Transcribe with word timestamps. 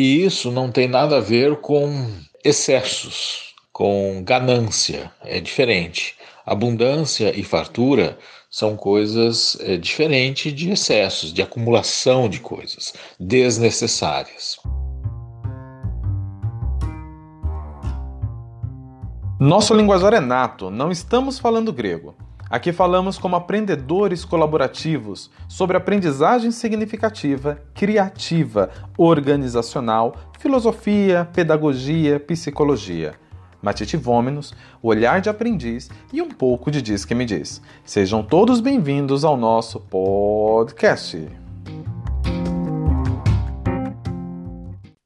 E 0.00 0.24
isso 0.24 0.52
não 0.52 0.70
tem 0.70 0.86
nada 0.86 1.16
a 1.16 1.20
ver 1.20 1.56
com 1.56 2.06
excessos, 2.44 3.52
com 3.72 4.22
ganância, 4.24 5.10
é 5.24 5.40
diferente. 5.40 6.14
Abundância 6.46 7.36
e 7.36 7.42
fartura 7.42 8.16
são 8.48 8.76
coisas 8.76 9.58
é, 9.60 9.76
diferentes 9.76 10.54
de 10.54 10.70
excessos, 10.70 11.32
de 11.32 11.42
acumulação 11.42 12.28
de 12.28 12.38
coisas 12.38 12.94
desnecessárias. 13.18 14.60
Nosso 19.40 19.74
linguajar 19.74 20.14
é 20.14 20.20
nato, 20.20 20.70
não 20.70 20.92
estamos 20.92 21.40
falando 21.40 21.72
grego. 21.72 22.14
Aqui 22.50 22.72
falamos 22.72 23.18
como 23.18 23.36
aprendedores 23.36 24.24
colaborativos 24.24 25.30
sobre 25.46 25.76
aprendizagem 25.76 26.50
significativa, 26.50 27.62
criativa, 27.74 28.70
organizacional, 28.96 30.16
filosofia, 30.38 31.28
pedagogia, 31.34 32.18
psicologia. 32.18 33.14
Matite 33.60 33.98
Vômenos, 33.98 34.54
olhar 34.82 35.20
de 35.20 35.28
aprendiz 35.28 35.90
e 36.10 36.22
um 36.22 36.30
pouco 36.30 36.70
de 36.70 36.80
Diz 36.80 37.04
que 37.04 37.14
me 37.14 37.26
diz. 37.26 37.60
Sejam 37.84 38.22
todos 38.22 38.62
bem-vindos 38.62 39.26
ao 39.26 39.36
nosso 39.36 39.80
podcast. 39.80 41.28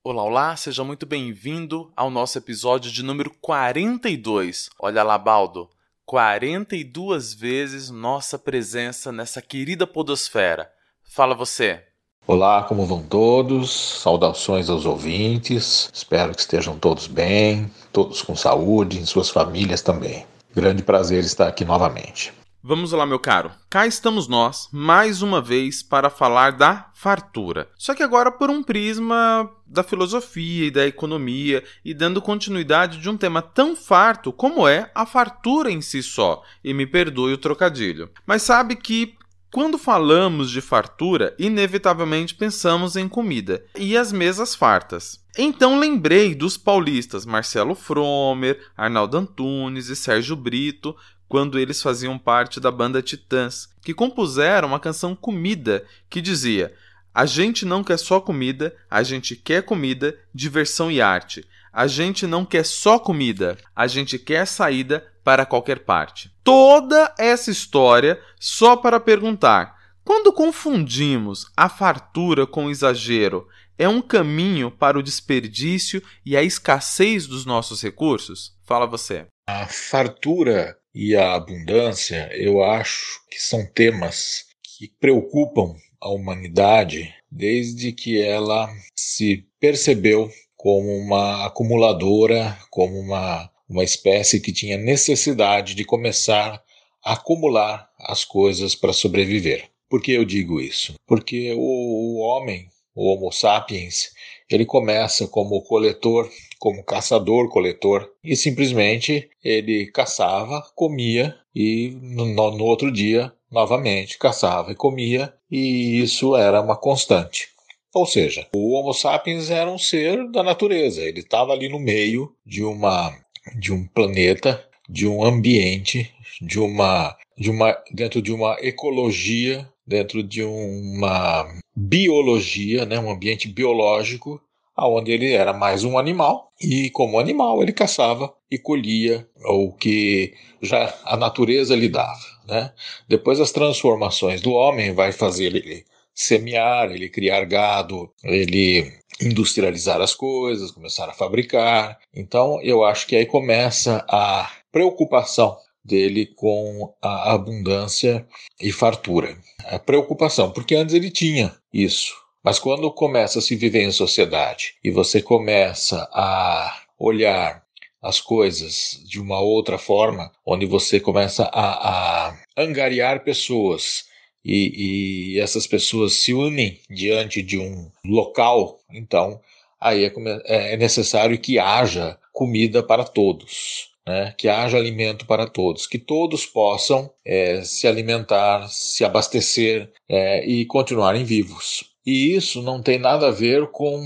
Olá, 0.04 0.22
olá, 0.22 0.54
seja 0.54 0.84
muito 0.84 1.06
bem-vindo 1.06 1.90
ao 1.96 2.08
nosso 2.08 2.38
episódio 2.38 2.92
de 2.92 3.02
número 3.02 3.32
42. 3.40 4.70
Olha 4.78 5.02
lá, 5.02 5.18
Baldo, 5.18 5.68
42 6.12 7.32
vezes 7.32 7.88
nossa 7.88 8.38
presença 8.38 9.10
nessa 9.10 9.40
querida 9.40 9.86
podosfera. 9.86 10.70
Fala 11.02 11.34
você. 11.34 11.80
Olá, 12.26 12.64
como 12.64 12.84
vão 12.84 13.02
todos? 13.02 13.70
Saudações 14.02 14.68
aos 14.68 14.84
ouvintes. 14.84 15.88
Espero 15.90 16.34
que 16.34 16.40
estejam 16.42 16.78
todos 16.78 17.06
bem, 17.06 17.70
todos 17.90 18.20
com 18.20 18.36
saúde, 18.36 18.98
em 18.98 19.06
suas 19.06 19.30
famílias 19.30 19.80
também. 19.80 20.26
Grande 20.54 20.82
prazer 20.82 21.24
estar 21.24 21.48
aqui 21.48 21.64
novamente. 21.64 22.30
Vamos 22.64 22.92
lá, 22.92 23.04
meu 23.04 23.18
caro. 23.18 23.50
Cá 23.68 23.88
estamos 23.88 24.28
nós, 24.28 24.68
mais 24.70 25.20
uma 25.20 25.40
vez, 25.40 25.82
para 25.82 26.08
falar 26.08 26.52
da 26.52 26.92
fartura. 26.94 27.68
Só 27.76 27.92
que 27.92 28.04
agora 28.04 28.30
por 28.30 28.50
um 28.50 28.62
prisma 28.62 29.50
da 29.66 29.82
filosofia 29.82 30.66
e 30.66 30.70
da 30.70 30.86
economia 30.86 31.64
e 31.84 31.92
dando 31.92 32.22
continuidade 32.22 32.98
de 32.98 33.10
um 33.10 33.16
tema 33.16 33.42
tão 33.42 33.74
farto 33.74 34.32
como 34.32 34.68
é 34.68 34.88
a 34.94 35.04
fartura 35.04 35.72
em 35.72 35.80
si 35.80 36.04
só. 36.04 36.44
E 36.62 36.72
me 36.72 36.86
perdoe 36.86 37.32
o 37.32 37.38
trocadilho. 37.38 38.08
Mas 38.24 38.42
sabe 38.42 38.76
que 38.76 39.16
quando 39.52 39.76
falamos 39.76 40.48
de 40.48 40.60
fartura, 40.60 41.34
inevitavelmente 41.38 42.34
pensamos 42.34 42.94
em 42.94 43.08
comida 43.08 43.64
e 43.76 43.96
as 43.96 44.12
mesas 44.12 44.54
fartas. 44.54 45.20
Então 45.36 45.78
lembrei 45.78 46.34
dos 46.34 46.56
paulistas 46.56 47.26
Marcelo 47.26 47.74
Fromer, 47.74 48.58
Arnaldo 48.76 49.18
Antunes 49.18 49.88
e 49.88 49.96
Sérgio 49.96 50.36
Brito, 50.36 50.96
quando 51.32 51.58
eles 51.58 51.80
faziam 51.80 52.18
parte 52.18 52.60
da 52.60 52.70
banda 52.70 53.00
Titãs, 53.00 53.70
que 53.82 53.94
compuseram 53.94 54.74
a 54.74 54.78
canção 54.78 55.16
Comida, 55.16 55.82
que 56.10 56.20
dizia: 56.20 56.74
A 57.14 57.24
gente 57.24 57.64
não 57.64 57.82
quer 57.82 57.96
só 57.96 58.20
comida, 58.20 58.76
a 58.90 59.02
gente 59.02 59.34
quer 59.34 59.62
comida, 59.62 60.14
diversão 60.34 60.90
e 60.90 61.00
arte. 61.00 61.42
A 61.72 61.86
gente 61.86 62.26
não 62.26 62.44
quer 62.44 62.66
só 62.66 62.98
comida, 62.98 63.56
a 63.74 63.86
gente 63.86 64.18
quer 64.18 64.46
saída 64.46 65.10
para 65.24 65.46
qualquer 65.46 65.78
parte. 65.78 66.30
Toda 66.44 67.14
essa 67.18 67.50
história 67.50 68.20
só 68.38 68.76
para 68.76 69.00
perguntar: 69.00 69.74
quando 70.04 70.34
confundimos 70.34 71.50
a 71.56 71.70
fartura 71.70 72.46
com 72.46 72.66
o 72.66 72.70
exagero, 72.70 73.48
é 73.78 73.88
um 73.88 74.02
caminho 74.02 74.70
para 74.70 74.98
o 74.98 75.02
desperdício 75.02 76.02
e 76.26 76.36
a 76.36 76.42
escassez 76.42 77.26
dos 77.26 77.46
nossos 77.46 77.80
recursos? 77.80 78.54
Fala 78.64 78.86
você. 78.86 79.24
A 79.48 79.66
fartura 79.66 80.76
e 80.94 81.16
a 81.16 81.34
abundância, 81.34 82.30
eu 82.32 82.62
acho 82.62 83.20
que 83.30 83.40
são 83.40 83.66
temas 83.66 84.44
que 84.62 84.88
preocupam 85.00 85.74
a 86.00 86.08
humanidade 86.08 87.14
desde 87.30 87.92
que 87.92 88.20
ela 88.20 88.68
se 88.94 89.46
percebeu 89.58 90.30
como 90.56 90.96
uma 90.96 91.46
acumuladora, 91.46 92.58
como 92.70 92.98
uma 92.98 93.52
uma 93.72 93.82
espécie 93.82 94.38
que 94.38 94.52
tinha 94.52 94.76
necessidade 94.76 95.74
de 95.74 95.84
começar 95.84 96.62
a 97.02 97.14
acumular 97.14 97.88
as 97.98 98.24
coisas 98.24 98.74
para 98.74 98.92
sobreviver. 98.92 99.70
Por 99.88 100.02
que 100.02 100.12
eu 100.12 100.24
digo 100.24 100.60
isso? 100.60 100.94
Porque 101.06 101.52
o, 101.52 101.58
o 101.58 102.18
homem, 102.18 102.68
o 102.94 103.10
Homo 103.10 103.32
sapiens, 103.32 104.10
ele 104.54 104.64
começa 104.64 105.26
como 105.26 105.62
coletor, 105.62 106.30
como 106.58 106.84
caçador-coletor, 106.84 108.08
e 108.22 108.36
simplesmente 108.36 109.28
ele 109.42 109.86
caçava, 109.86 110.62
comia 110.74 111.34
e 111.54 111.96
no, 112.00 112.26
no 112.26 112.64
outro 112.64 112.90
dia 112.90 113.32
novamente 113.50 114.18
caçava 114.18 114.72
e 114.72 114.76
comia, 114.76 115.32
e 115.50 116.00
isso 116.00 116.34
era 116.34 116.60
uma 116.60 116.76
constante. 116.76 117.48
Ou 117.94 118.06
seja, 118.06 118.48
o 118.54 118.72
Homo 118.72 118.94
sapiens 118.94 119.50
era 119.50 119.70
um 119.70 119.76
ser 119.76 120.30
da 120.30 120.42
natureza, 120.42 121.02
ele 121.02 121.20
estava 121.20 121.52
ali 121.52 121.68
no 121.68 121.78
meio 121.78 122.34
de 122.46 122.64
uma 122.64 123.12
de 123.58 123.72
um 123.72 123.86
planeta, 123.86 124.64
de 124.88 125.06
um 125.06 125.24
ambiente, 125.24 126.12
de 126.40 126.60
uma, 126.60 127.16
de 127.36 127.50
uma 127.50 127.76
dentro 127.92 128.22
de 128.22 128.32
uma 128.32 128.56
ecologia, 128.60 129.68
dentro 129.86 130.22
de 130.22 130.42
uma 130.42 131.46
biologia, 131.74 132.84
né, 132.84 132.98
um 132.98 133.10
ambiente 133.10 133.48
biológico, 133.48 134.40
aonde 134.76 135.12
ele 135.12 135.32
era 135.32 135.52
mais 135.52 135.84
um 135.84 135.98
animal 135.98 136.50
e 136.60 136.90
como 136.90 137.18
animal 137.18 137.62
ele 137.62 137.72
caçava 137.72 138.32
e 138.50 138.58
colhia 138.58 139.28
o 139.44 139.72
que 139.72 140.34
já 140.60 140.94
a 141.04 141.16
natureza 141.16 141.74
lhe 141.76 141.88
dava, 141.88 142.20
né? 142.46 142.72
Depois 143.08 143.40
as 143.40 143.52
transformações 143.52 144.40
do 144.40 144.52
homem 144.52 144.92
vai 144.94 145.12
fazer 145.12 145.54
ele 145.54 145.84
semear, 146.14 146.90
ele 146.90 147.08
criar 147.08 147.44
gado, 147.44 148.10
ele 148.22 148.92
industrializar 149.20 150.00
as 150.00 150.14
coisas, 150.14 150.70
começar 150.70 151.08
a 151.08 151.14
fabricar. 151.14 151.98
Então, 152.14 152.60
eu 152.62 152.84
acho 152.84 153.06
que 153.06 153.16
aí 153.16 153.26
começa 153.26 154.04
a 154.08 154.50
preocupação 154.70 155.56
dele 155.84 156.26
com 156.26 156.94
a 157.02 157.32
abundância 157.32 158.26
e 158.60 158.70
fartura. 158.70 159.36
A 159.66 159.78
preocupação, 159.78 160.50
porque 160.50 160.74
antes 160.74 160.94
ele 160.94 161.10
tinha 161.10 161.54
isso. 161.72 162.14
Mas 162.42 162.58
quando 162.58 162.90
começa 162.90 163.38
a 163.38 163.42
se 163.42 163.54
viver 163.54 163.82
em 163.82 163.92
sociedade 163.92 164.74
e 164.82 164.90
você 164.90 165.22
começa 165.22 166.08
a 166.12 166.82
olhar 166.98 167.62
as 168.02 168.20
coisas 168.20 169.00
de 169.06 169.20
uma 169.20 169.38
outra 169.38 169.78
forma, 169.78 170.32
onde 170.44 170.66
você 170.66 170.98
começa 170.98 171.44
a, 171.52 172.28
a 172.28 172.36
angariar 172.56 173.22
pessoas 173.22 174.06
e, 174.44 175.34
e 175.36 175.40
essas 175.40 175.68
pessoas 175.68 176.14
se 176.14 176.34
unem 176.34 176.80
diante 176.90 177.40
de 177.42 177.58
um 177.58 177.90
local, 178.04 178.80
então 178.90 179.40
aí 179.80 180.04
é, 180.04 180.12
é, 180.46 180.72
é 180.74 180.76
necessário 180.76 181.38
que 181.38 181.60
haja 181.60 182.18
comida 182.32 182.82
para 182.82 183.04
todos. 183.04 183.91
Né, 184.04 184.34
que 184.36 184.48
haja 184.48 184.76
alimento 184.76 185.26
para 185.26 185.46
todos, 185.46 185.86
que 185.86 185.96
todos 185.96 186.44
possam 186.44 187.08
é, 187.24 187.62
se 187.62 187.86
alimentar, 187.86 188.68
se 188.68 189.04
abastecer 189.04 189.92
é, 190.08 190.44
e 190.44 190.66
continuarem 190.66 191.22
vivos. 191.22 191.84
E 192.04 192.34
isso 192.34 192.62
não 192.62 192.82
tem 192.82 192.98
nada 192.98 193.28
a 193.28 193.30
ver 193.30 193.70
com 193.70 194.02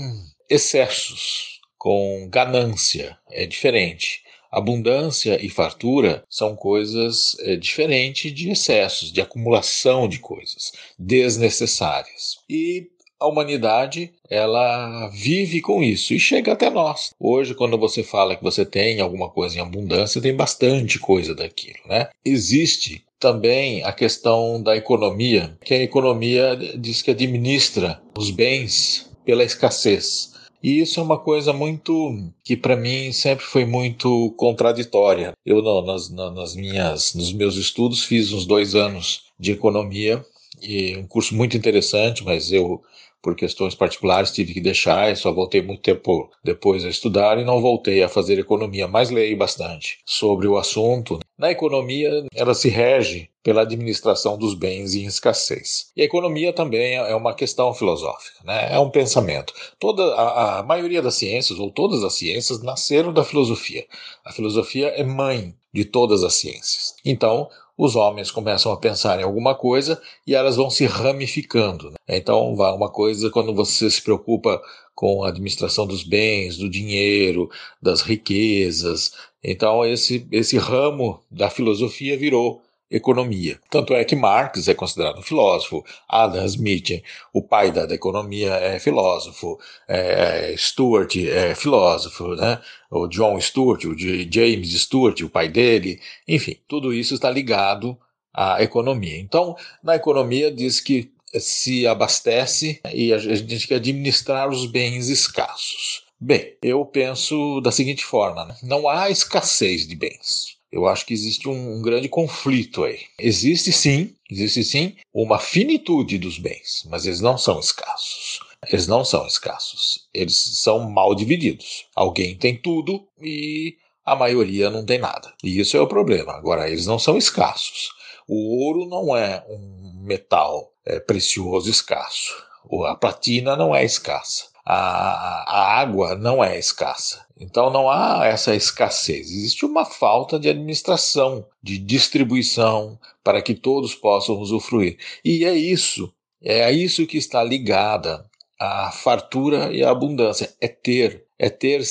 excessos, 0.47 1.59
com 1.79 2.27
ganância, 2.29 3.17
é 3.31 3.47
diferente. 3.47 4.21
Abundância 4.51 5.43
e 5.43 5.49
fartura 5.49 6.23
são 6.29 6.55
coisas 6.55 7.35
é, 7.41 7.55
diferentes 7.55 8.33
de 8.33 8.49
excessos, 8.49 9.11
de 9.11 9.19
acumulação 9.19 10.07
de 10.07 10.19
coisas 10.19 10.71
desnecessárias. 10.97 12.37
E 12.49 12.87
a 13.19 13.27
humanidade 13.27 14.11
ela 14.29 15.07
vive 15.09 15.61
com 15.61 15.81
isso 15.81 16.13
e 16.13 16.19
chega 16.19 16.53
até 16.53 16.69
nós. 16.69 17.11
Hoje, 17.19 17.55
quando 17.55 17.77
você 17.77 18.03
fala 18.03 18.35
que 18.35 18.43
você 18.43 18.65
tem 18.65 18.99
alguma 18.99 19.29
coisa 19.29 19.57
em 19.57 19.61
abundância, 19.61 20.21
tem 20.21 20.35
bastante 20.35 20.99
coisa 20.99 21.33
daquilo, 21.33 21.79
né? 21.87 22.09
Existe 22.23 23.03
também 23.19 23.83
a 23.83 23.91
questão 23.91 24.61
da 24.61 24.75
economia, 24.75 25.57
que 25.63 25.73
a 25.73 25.81
economia 25.81 26.55
diz 26.77 27.01
que 27.01 27.11
administra 27.11 28.01
os 28.17 28.29
bens 28.29 29.09
pela 29.25 29.43
escassez. 29.43 30.35
E 30.61 30.79
isso 30.81 30.99
é 30.99 31.03
uma 31.03 31.19
coisa 31.19 31.53
muito 31.53 32.31
que 32.43 32.57
para 32.57 32.75
mim 32.75 33.11
sempre 33.11 33.45
foi 33.45 33.65
muito 33.65 34.33
contraditória. 34.37 35.33
Eu 35.45 35.61
nas, 35.83 36.09
nas 36.09 36.55
minhas, 36.55 37.13
nos 37.13 37.31
meus 37.31 37.55
estudos 37.55 38.03
fiz 38.03 38.31
uns 38.31 38.45
dois 38.45 38.75
anos 38.75 39.23
de 39.39 39.51
economia 39.51 40.23
e 40.61 40.95
um 40.97 41.05
curso 41.05 41.35
muito 41.35 41.55
interessante, 41.55 42.23
mas 42.23 42.51
eu 42.51 42.81
por 43.27 43.35
questões 43.35 43.75
particulares 43.75 44.31
tive 44.31 44.53
que 44.53 44.61
deixar 44.61 45.11
e 45.11 45.15
só 45.17 45.33
voltei 45.33 45.61
muito 45.61 45.81
tempo 45.81 46.31
depois 46.41 46.85
a 46.85 46.89
estudar 46.89 47.37
e 47.37 47.43
não 47.43 47.59
voltei 47.59 48.01
a 48.01 48.07
fazer 48.07 48.39
economia, 48.39 48.87
mas 48.87 49.09
leio 49.09 49.35
bastante 49.35 49.99
sobre 50.05 50.47
o 50.47 50.57
assunto 50.57 51.19
Na 51.37 51.51
economia, 51.51 52.25
ela 52.33 52.53
se 52.53 52.69
rege 52.69 53.29
pela 53.43 53.63
administração 53.63 54.37
dos 54.37 54.53
bens 54.53 54.95
em 54.95 55.03
escassez. 55.03 55.91
E 55.95 56.01
a 56.01 56.05
economia 56.05 56.53
também 56.53 56.95
é 56.95 57.15
uma 57.15 57.33
questão 57.33 57.73
filosófica, 57.73 58.39
né? 58.45 58.73
é 58.73 58.79
um 58.79 58.89
pensamento. 58.89 59.53
Toda 59.77 60.03
a, 60.15 60.59
a, 60.59 60.63
maioria 60.63 61.01
das 61.01 61.15
ciências, 61.15 61.59
ou 61.59 61.69
todas 61.69 62.05
as 62.05 62.13
ciências, 62.13 62.63
nasceram 62.63 63.11
da 63.11 63.25
filosofia. 63.25 63.85
A 64.23 64.31
filosofia 64.31 64.87
é 64.87 65.03
mãe 65.03 65.53
de 65.73 65.83
todas 65.83 66.23
as 66.23 66.33
ciências. 66.35 66.95
Então, 67.05 67.49
os 67.77 67.95
homens 67.95 68.31
começam 68.31 68.71
a 68.71 68.77
pensar 68.77 69.19
em 69.19 69.23
alguma 69.23 69.53
coisa 69.53 70.01
e 70.25 70.33
elas 70.33 70.55
vão 70.55 70.69
se 70.69 70.85
ramificando. 70.85 71.91
Né? 71.91 72.17
Então, 72.17 72.53
uma 72.53 72.89
coisa, 72.89 73.29
quando 73.29 73.53
você 73.53 73.89
se 73.89 74.01
preocupa 74.01 74.59
com 74.95 75.23
a 75.23 75.29
administração 75.29 75.85
dos 75.85 76.03
bens, 76.03 76.57
do 76.57 76.67
dinheiro, 76.69 77.49
das 77.79 78.01
riquezas, 78.01 79.13
então 79.43 79.85
esse, 79.85 80.27
esse 80.31 80.57
ramo 80.57 81.21
da 81.29 81.49
filosofia 81.49 82.17
virou 82.17 82.63
economia. 82.89 83.59
Tanto 83.69 83.93
é 83.93 84.03
que 84.03 84.15
Marx 84.15 84.67
é 84.67 84.73
considerado 84.73 85.19
um 85.19 85.21
filósofo, 85.21 85.83
Adam 86.07 86.45
Smith, 86.45 87.03
o 87.33 87.41
pai 87.41 87.71
da, 87.71 87.83
economia, 87.93 88.53
é 88.53 88.79
filósofo, 88.79 89.59
é, 89.87 90.55
Stuart 90.57 91.15
é 91.17 91.53
filósofo, 91.53 92.35
né? 92.35 92.59
o 92.89 93.07
John 93.07 93.39
Stuart, 93.39 93.83
o 93.85 93.95
James 93.97 94.71
Stuart, 94.81 95.21
o 95.21 95.29
pai 95.29 95.49
dele, 95.49 95.99
enfim, 96.27 96.57
tudo 96.67 96.93
isso 96.93 97.13
está 97.13 97.29
ligado 97.29 97.97
à 98.33 98.63
economia. 98.63 99.19
Então, 99.19 99.55
na 99.83 99.95
economia 99.95 100.51
diz 100.51 100.79
que 100.79 101.11
se 101.33 101.85
abastece 101.85 102.79
e 102.93 103.13
a 103.13 103.17
gente 103.17 103.45
tem 103.45 103.59
que 103.59 103.73
administrar 103.73 104.49
os 104.49 104.65
bens 104.65 105.09
escassos. 105.09 106.05
Bem, 106.19 106.57
eu 106.63 106.83
penso 106.85 107.61
da 107.61 107.71
seguinte 107.71 108.03
forma: 108.03 108.45
né? 108.45 108.55
não 108.63 108.87
há 108.87 109.09
escassez 109.09 109.87
de 109.87 109.95
bens. 109.95 110.56
Eu 110.71 110.85
acho 110.85 111.05
que 111.05 111.13
existe 111.13 111.47
um, 111.47 111.77
um, 111.77 111.81
grande 111.81 112.09
conflito 112.09 112.83
aí. 112.83 112.99
Existe 113.17 113.71
sim, 113.71 114.13
existe 114.29 114.63
sim 114.63 114.95
uma 115.13 115.39
finitude 115.39 116.17
dos 116.17 116.37
bens, 116.37 116.85
mas 116.89 117.05
eles 117.05 117.21
não 117.21 117.37
são 117.37 117.59
escassos. 117.59 118.41
Eles 118.67 118.87
não 118.87 119.05
são 119.05 119.25
escassos. 119.25 120.07
Eles 120.13 120.35
são 120.35 120.89
mal 120.89 121.15
divididos. 121.15 121.85
Alguém 121.95 122.35
tem 122.35 122.57
tudo 122.57 123.07
e 123.21 123.77
a 124.05 124.15
maioria 124.15 124.69
não 124.69 124.85
tem 124.85 124.99
nada. 124.99 125.33
E 125.43 125.59
isso 125.59 125.77
é 125.77 125.81
o 125.81 125.87
problema. 125.87 126.33
Agora, 126.33 126.69
eles 126.69 126.85
não 126.85 126.99
são 126.99 127.17
escassos. 127.17 127.89
O 128.27 128.65
ouro 128.65 128.85
não 128.85 129.15
é 129.15 129.45
um 129.49 130.01
metal 130.03 130.73
é, 130.85 130.99
precioso 130.99 131.69
escasso. 131.69 132.45
A 132.85 132.95
platina 132.95 133.55
não 133.55 133.73
é 133.73 133.85
escassa 133.85 134.56
a, 134.69 135.45
a 135.47 135.79
água 135.79 136.13
não 136.15 136.43
é 136.43 136.59
escassa. 136.59 137.25
Então 137.39 137.69
não 137.69 137.89
há 137.89 138.25
essa 138.25 138.53
escassez. 138.53 139.31
Existe 139.31 139.65
uma 139.65 139.85
falta 139.85 140.37
de 140.37 140.49
administração, 140.49 141.45
de 141.63 141.77
distribuição, 141.77 142.99
para 143.23 143.41
que 143.41 143.55
todos 143.55 143.95
possam 143.95 144.35
usufruir. 144.37 144.97
E 145.23 145.45
é 145.45 145.55
isso, 145.55 146.11
é 146.43 146.65
a 146.65 146.71
isso 146.71 147.07
que 147.07 147.17
está 147.17 147.41
ligada 147.41 148.25
a 148.59 148.91
fartura 148.91 149.71
e 149.71 149.83
a 149.83 149.89
abundância. 149.89 150.53
É 150.59 150.67
ter, 150.67 151.23
é 151.39 151.49
ter 151.49 151.81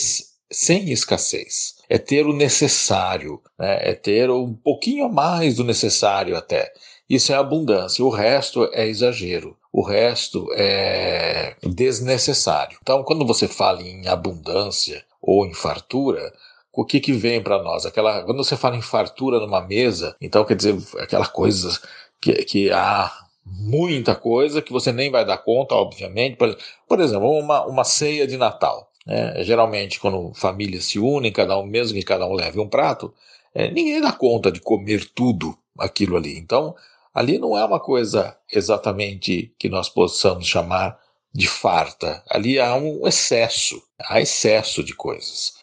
sem 0.50 0.90
escassez. 0.90 1.76
É 1.88 1.96
ter 1.96 2.26
o 2.26 2.32
necessário, 2.34 3.40
né? 3.58 3.90
é 3.90 3.94
ter 3.94 4.28
um 4.30 4.52
pouquinho 4.52 5.06
a 5.06 5.08
mais 5.08 5.56
do 5.56 5.64
necessário 5.64 6.36
até. 6.36 6.70
Isso 7.08 7.32
é 7.32 7.36
abundância, 7.36 8.04
o 8.04 8.10
resto 8.10 8.68
é 8.72 8.86
exagero, 8.88 9.56
o 9.76 9.82
resto 9.82 10.48
é 10.54 11.54
desnecessário. 11.62 12.78
Então, 12.80 13.04
quando 13.04 13.26
você 13.26 13.46
fala 13.46 13.82
em 13.82 14.08
abundância 14.08 15.04
ou 15.20 15.44
em 15.44 15.52
fartura, 15.52 16.32
o 16.72 16.82
que, 16.82 16.98
que 16.98 17.12
vem 17.12 17.42
para 17.42 17.62
nós? 17.62 17.84
Aquela, 17.84 18.22
quando 18.22 18.42
você 18.42 18.56
fala 18.56 18.74
em 18.74 18.80
fartura 18.80 19.38
numa 19.38 19.60
mesa, 19.60 20.16
então 20.18 20.46
quer 20.46 20.54
dizer 20.54 20.78
aquela 20.98 21.26
coisa 21.26 21.78
que, 22.18 22.32
que 22.44 22.72
há 22.72 23.12
muita 23.44 24.14
coisa 24.14 24.62
que 24.62 24.72
você 24.72 24.90
nem 24.90 25.10
vai 25.10 25.26
dar 25.26 25.36
conta, 25.36 25.74
obviamente. 25.74 26.36
Por, 26.36 26.56
por 26.88 26.98
exemplo, 26.98 27.28
uma, 27.38 27.66
uma 27.66 27.84
ceia 27.84 28.26
de 28.26 28.38
Natal. 28.38 28.90
Né? 29.06 29.44
Geralmente, 29.44 30.00
quando 30.00 30.32
famílias 30.32 30.86
se 30.86 30.98
unem, 30.98 31.30
cada 31.30 31.58
um, 31.58 31.66
mesmo 31.66 31.98
que 31.98 32.02
cada 32.02 32.26
um 32.26 32.32
leve 32.32 32.58
um 32.58 32.66
prato, 32.66 33.12
é, 33.54 33.70
ninguém 33.70 34.00
dá 34.00 34.10
conta 34.10 34.50
de 34.50 34.58
comer 34.58 35.04
tudo 35.14 35.54
aquilo 35.78 36.16
ali. 36.16 36.38
Então, 36.38 36.74
Ali 37.16 37.38
não 37.38 37.56
é 37.56 37.64
uma 37.64 37.80
coisa 37.80 38.36
exatamente 38.52 39.50
que 39.58 39.70
nós 39.70 39.88
possamos 39.88 40.46
chamar 40.46 41.00
de 41.32 41.48
farta. 41.48 42.22
Ali 42.28 42.60
há 42.60 42.74
um 42.74 43.08
excesso, 43.08 43.82
há 43.98 44.20
excesso 44.20 44.84
de 44.84 44.94
coisas. 44.94 45.54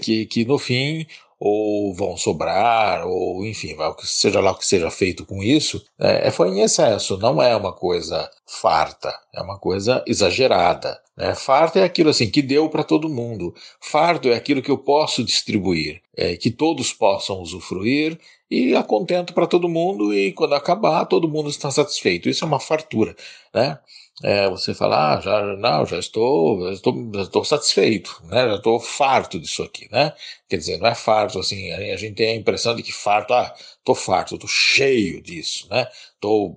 Que, 0.00 0.26
que 0.26 0.44
no 0.44 0.58
fim 0.58 1.04
ou 1.40 1.92
vão 1.92 2.16
sobrar, 2.16 3.04
ou 3.04 3.44
enfim, 3.44 3.74
seja 4.04 4.38
lá 4.38 4.52
o 4.52 4.54
que 4.54 4.64
seja 4.64 4.92
feito 4.92 5.26
com 5.26 5.42
isso, 5.42 5.84
é, 5.98 6.30
foi 6.30 6.50
em 6.50 6.60
excesso, 6.60 7.18
não 7.18 7.42
é 7.42 7.56
uma 7.56 7.72
coisa 7.72 8.30
farta, 8.46 9.12
é 9.34 9.42
uma 9.42 9.58
coisa 9.58 10.04
exagerada. 10.06 11.02
Né? 11.16 11.34
Farta 11.34 11.80
é 11.80 11.82
aquilo 11.82 12.10
assim 12.10 12.30
que 12.30 12.42
deu 12.42 12.68
para 12.68 12.84
todo 12.84 13.08
mundo. 13.08 13.52
Farto 13.80 14.28
é 14.28 14.36
aquilo 14.36 14.62
que 14.62 14.70
eu 14.70 14.78
posso 14.78 15.24
distribuir, 15.24 16.00
é, 16.16 16.36
que 16.36 16.48
todos 16.48 16.92
possam 16.92 17.40
usufruir 17.40 18.20
e 18.52 18.76
a 18.76 18.82
contento 18.82 19.32
para 19.32 19.46
todo 19.46 19.66
mundo 19.66 20.12
e 20.12 20.30
quando 20.32 20.54
acabar 20.54 21.06
todo 21.06 21.26
mundo 21.26 21.48
está 21.48 21.70
satisfeito. 21.70 22.28
Isso 22.28 22.44
é 22.44 22.46
uma 22.46 22.60
fartura, 22.60 23.16
né? 23.54 23.78
É, 24.22 24.46
você 24.50 24.74
fala, 24.74 25.14
ah, 25.14 25.20
já, 25.22 25.42
não, 25.56 25.86
já 25.86 25.98
estou, 25.98 26.66
já 26.66 26.72
estou, 26.74 27.10
já 27.14 27.22
estou 27.22 27.44
satisfeito, 27.44 28.22
né? 28.24 28.46
Já 28.46 28.56
estou 28.56 28.78
farto 28.78 29.40
disso 29.40 29.62
aqui, 29.62 29.88
né? 29.90 30.12
Quer 30.50 30.58
dizer, 30.58 30.76
não 30.76 30.86
é 30.86 30.94
farto 30.94 31.38
assim, 31.38 31.72
a 31.72 31.96
gente 31.96 32.14
tem 32.14 32.28
a 32.28 32.36
impressão 32.36 32.76
de 32.76 32.82
que 32.82 32.92
farto, 32.92 33.32
ah, 33.32 33.54
estou 33.78 33.94
farto, 33.94 34.34
estou 34.34 34.48
cheio 34.48 35.22
disso, 35.22 35.66
né? 35.70 35.86
Tô, 36.20 36.54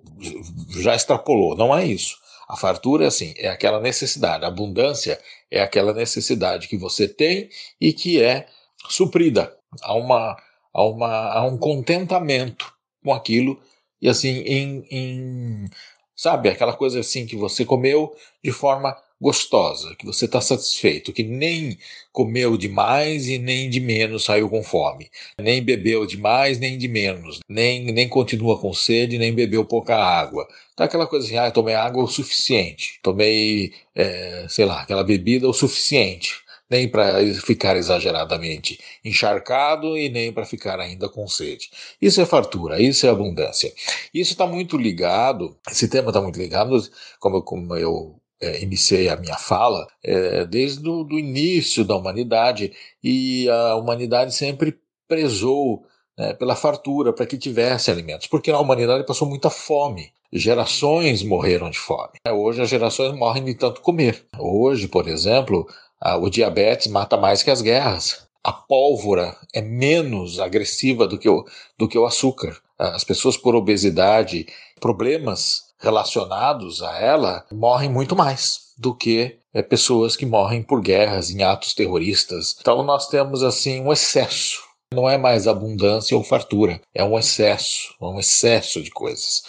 já 0.78 0.96
extrapolou, 0.96 1.56
não 1.56 1.76
é 1.76 1.86
isso. 1.86 2.18
A 2.50 2.58
fartura 2.58 3.06
é 3.06 3.08
assim, 3.08 3.34
é 3.38 3.48
aquela 3.48 3.80
necessidade, 3.80 4.44
a 4.44 4.50
abundância 4.50 5.18
é 5.50 5.62
aquela 5.62 5.94
necessidade 5.94 6.68
que 6.68 6.78
você 6.78 7.08
tem 7.08 7.50
e 7.80 7.94
que 7.94 8.22
é 8.22 8.48
suprida. 8.90 9.56
Há 9.82 9.94
uma 9.94 10.38
a, 10.76 10.84
uma, 10.84 11.32
a 11.32 11.46
um 11.46 11.58
contentamento 11.58 12.74
com 13.02 13.14
aquilo 13.14 13.58
e 14.02 14.10
assim 14.10 14.42
em, 14.42 14.86
em 14.92 15.66
sabe 16.14 16.50
aquela 16.50 16.74
coisa 16.74 17.00
assim 17.00 17.26
que 17.26 17.38
você 17.38 17.64
comeu 17.64 18.14
de 18.44 18.52
forma 18.52 18.96
gostosa, 19.20 19.96
que 19.96 20.06
você 20.06 20.26
está 20.26 20.42
satisfeito, 20.42 21.14
que 21.14 21.24
nem 21.24 21.78
comeu 22.12 22.58
demais 22.58 23.28
e 23.30 23.38
nem 23.38 23.70
de 23.70 23.80
menos 23.80 24.26
saiu 24.26 24.50
com 24.50 24.62
fome, 24.62 25.10
nem 25.40 25.64
bebeu 25.64 26.06
demais 26.06 26.60
nem 26.60 26.78
de 26.78 26.90
menos, 26.90 27.40
nem, 27.50 27.86
nem 27.86 28.10
continua 28.10 28.60
com 28.60 28.74
sede, 28.74 29.18
nem 29.18 29.34
bebeu 29.34 29.64
pouca 29.64 29.96
água. 29.96 30.46
Tá 30.76 30.84
aquela 30.84 31.08
coisa 31.08 31.26
assim, 31.26 31.38
ah, 31.38 31.50
tomei 31.50 31.76
água 31.76 32.04
o 32.04 32.08
suficiente, 32.08 33.00
tomei, 33.02 33.74
é, 33.96 34.46
sei 34.50 34.66
lá, 34.66 34.82
aquela 34.82 35.04
bebida 35.04 35.48
o 35.48 35.54
suficiente 35.54 36.45
nem 36.70 36.90
para 36.90 37.24
ficar 37.36 37.78
exageradamente 37.78 38.80
encharcado 39.04 39.98
e 39.98 40.10
nem 40.10 40.32
para 40.32 40.46
ficar 40.46 40.80
ainda 40.80 41.08
com 41.08 41.28
sede. 41.28 41.70
Isso 42.02 42.20
é 42.22 42.26
fartura, 42.26 42.82
isso 42.82 43.06
é 43.06 43.10
abundância. 43.10 43.72
Isso 44.14 44.32
está 44.32 44.48
muito 44.48 44.78
ligado, 44.78 45.58
esse 45.70 45.88
tema 45.88 46.10
está 46.10 46.22
muito 46.22 46.40
ligado, 46.40 46.82
como, 47.20 47.42
como 47.44 47.76
eu 47.76 48.20
é, 48.42 48.62
iniciei 48.62 49.10
a 49.10 49.16
minha 49.16 49.38
fala, 49.38 49.88
é, 50.04 50.46
desde 50.46 50.88
o 50.88 51.08
início 51.12 51.84
da 51.84 51.96
humanidade, 51.96 52.74
e 53.04 53.48
a 53.50 53.76
humanidade 53.76 54.34
sempre 54.34 54.78
prezou 55.08 55.86
né, 56.18 56.34
pela 56.34 56.56
fartura, 56.56 57.14
para 57.14 57.26
que 57.26 57.38
tivesse 57.38 57.92
alimentos, 57.92 58.28
porque 58.28 58.52
a 58.52 58.60
humanidade 58.60 59.06
passou 59.06 59.28
muita 59.28 59.50
fome. 59.50 60.14
Gerações 60.34 61.24
morreram 61.24 61.70
de 61.70 61.80
fome. 61.80 62.18
Hoje 62.28 62.62
as 62.62 62.70
gerações 62.70 63.14
morrem 63.14 63.46
de 63.46 63.54
tanto 63.54 63.80
comer. 63.80 64.26
Hoje, 64.38 64.88
por 64.88 65.08
exemplo, 65.08 65.66
ah, 66.08 66.18
o 66.18 66.30
diabetes 66.30 66.86
mata 66.86 67.18
mais 67.18 67.42
que 67.42 67.50
as 67.50 67.64
guerras. 67.64 68.28
A 68.44 68.54
pólvora 68.54 69.36
é 69.52 69.60
menos 69.60 70.40
agressiva 70.40 71.08
do 71.08 71.18
que 71.18 71.28
o, 71.28 71.44
do 71.80 71.88
que 71.88 71.98
o 71.98 72.06
açúcar. 72.06 72.56
As 72.78 73.04
pessoas 73.04 73.36
por 73.36 73.56
obesidade, 73.56 74.46
problemas 74.80 75.64
relacionados 75.80 76.84
a 76.84 76.96
ela, 77.00 77.44
morrem 77.52 77.90
muito 77.90 78.16
mais 78.16 78.72
do 78.78 78.94
que 78.94 79.40
é, 79.52 79.64
pessoas 79.64 80.16
que 80.16 80.28
morrem 80.28 80.62
por 80.62 80.80
guerras, 80.80 81.32
em 81.32 81.42
atos 81.42 81.74
terroristas. 81.74 82.56
Então 82.62 82.84
nós 82.84 83.08
temos 83.08 83.42
assim 83.42 83.82
um 83.82 83.92
excesso. 83.92 84.62
Não 84.94 85.10
é 85.10 85.18
mais 85.18 85.48
abundância 85.48 86.16
ou 86.16 86.24
fartura, 86.24 86.80
é 86.94 87.04
um 87.04 87.18
excesso, 87.18 87.96
um 88.00 88.20
excesso 88.20 88.80
de 88.84 88.92
coisas. 88.92 89.42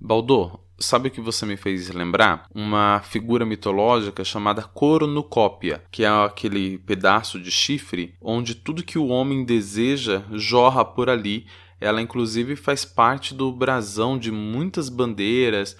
Baldor, 0.00 0.60
sabe 0.78 1.08
o 1.08 1.10
que 1.10 1.20
você 1.20 1.44
me 1.46 1.56
fez 1.56 1.88
lembrar? 1.90 2.46
Uma 2.54 3.00
figura 3.02 3.44
mitológica 3.44 4.24
chamada 4.24 4.62
cornucópia, 4.62 5.82
que 5.90 6.04
é 6.04 6.08
aquele 6.08 6.78
pedaço 6.78 7.40
de 7.40 7.50
chifre 7.50 8.14
onde 8.20 8.54
tudo 8.54 8.84
que 8.84 8.98
o 8.98 9.08
homem 9.08 9.44
deseja 9.44 10.22
jorra 10.32 10.84
por 10.84 11.08
ali. 11.08 11.46
Ela, 11.80 12.00
inclusive, 12.00 12.56
faz 12.56 12.84
parte 12.84 13.34
do 13.34 13.52
brasão 13.52 14.18
de 14.18 14.30
muitas 14.30 14.88
bandeiras. 14.88 15.76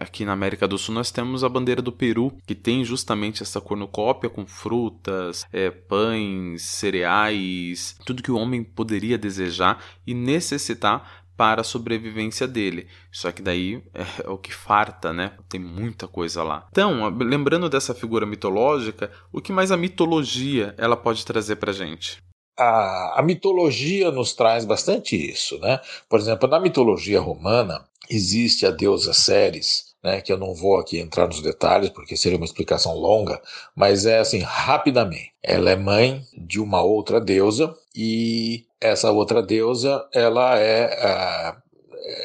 aqui 0.00 0.24
na 0.24 0.32
América 0.32 0.68
do 0.68 0.78
Sul, 0.78 0.94
nós 0.94 1.10
temos 1.10 1.42
a 1.42 1.48
bandeira 1.48 1.82
do 1.82 1.92
Peru, 1.92 2.36
que 2.46 2.54
tem 2.54 2.84
justamente 2.84 3.42
essa 3.42 3.60
cornucópia 3.60 4.30
com 4.30 4.46
frutas, 4.46 5.44
é, 5.52 5.70
pães, 5.70 6.62
cereais, 6.62 7.96
tudo 8.04 8.22
que 8.22 8.30
o 8.30 8.36
homem 8.36 8.62
poderia 8.62 9.18
desejar 9.18 9.82
e 10.06 10.14
necessitar 10.14 11.20
para 11.40 11.62
a 11.62 11.64
sobrevivência 11.64 12.46
dele. 12.46 12.86
Só 13.10 13.32
que 13.32 13.40
daí 13.40 13.82
é 13.94 14.28
o 14.28 14.36
que 14.36 14.52
farta, 14.52 15.10
né? 15.10 15.32
Tem 15.48 15.58
muita 15.58 16.06
coisa 16.06 16.42
lá. 16.42 16.66
Então, 16.70 17.08
lembrando 17.18 17.70
dessa 17.70 17.94
figura 17.94 18.26
mitológica, 18.26 19.10
o 19.32 19.40
que 19.40 19.50
mais 19.50 19.72
a 19.72 19.76
mitologia 19.78 20.74
ela 20.76 20.98
pode 20.98 21.24
trazer 21.24 21.56
para 21.56 21.72
gente? 21.72 22.22
A, 22.62 23.20
a 23.20 23.22
mitologia 23.22 24.10
nos 24.10 24.34
traz 24.34 24.64
bastante 24.64 25.16
isso, 25.16 25.58
né? 25.58 25.80
Por 26.08 26.20
exemplo, 26.20 26.48
na 26.48 26.60
mitologia 26.60 27.20
romana 27.20 27.84
existe 28.10 28.66
a 28.66 28.70
deusa 28.70 29.14
Ceres, 29.14 29.94
né, 30.02 30.20
que 30.20 30.32
eu 30.32 30.38
não 30.38 30.54
vou 30.54 30.78
aqui 30.78 30.98
entrar 30.98 31.26
nos 31.26 31.40
detalhes 31.40 31.90
porque 31.90 32.16
seria 32.16 32.36
uma 32.36 32.44
explicação 32.44 32.94
longa, 32.94 33.40
mas 33.74 34.06
é 34.06 34.18
assim, 34.18 34.40
rapidamente. 34.40 35.32
Ela 35.42 35.70
é 35.70 35.76
mãe 35.76 36.24
de 36.36 36.60
uma 36.60 36.82
outra 36.82 37.20
deusa 37.20 37.74
e 37.94 38.64
essa 38.80 39.10
outra 39.10 39.42
deusa 39.42 40.06
ela 40.12 40.58
é, 40.58 41.54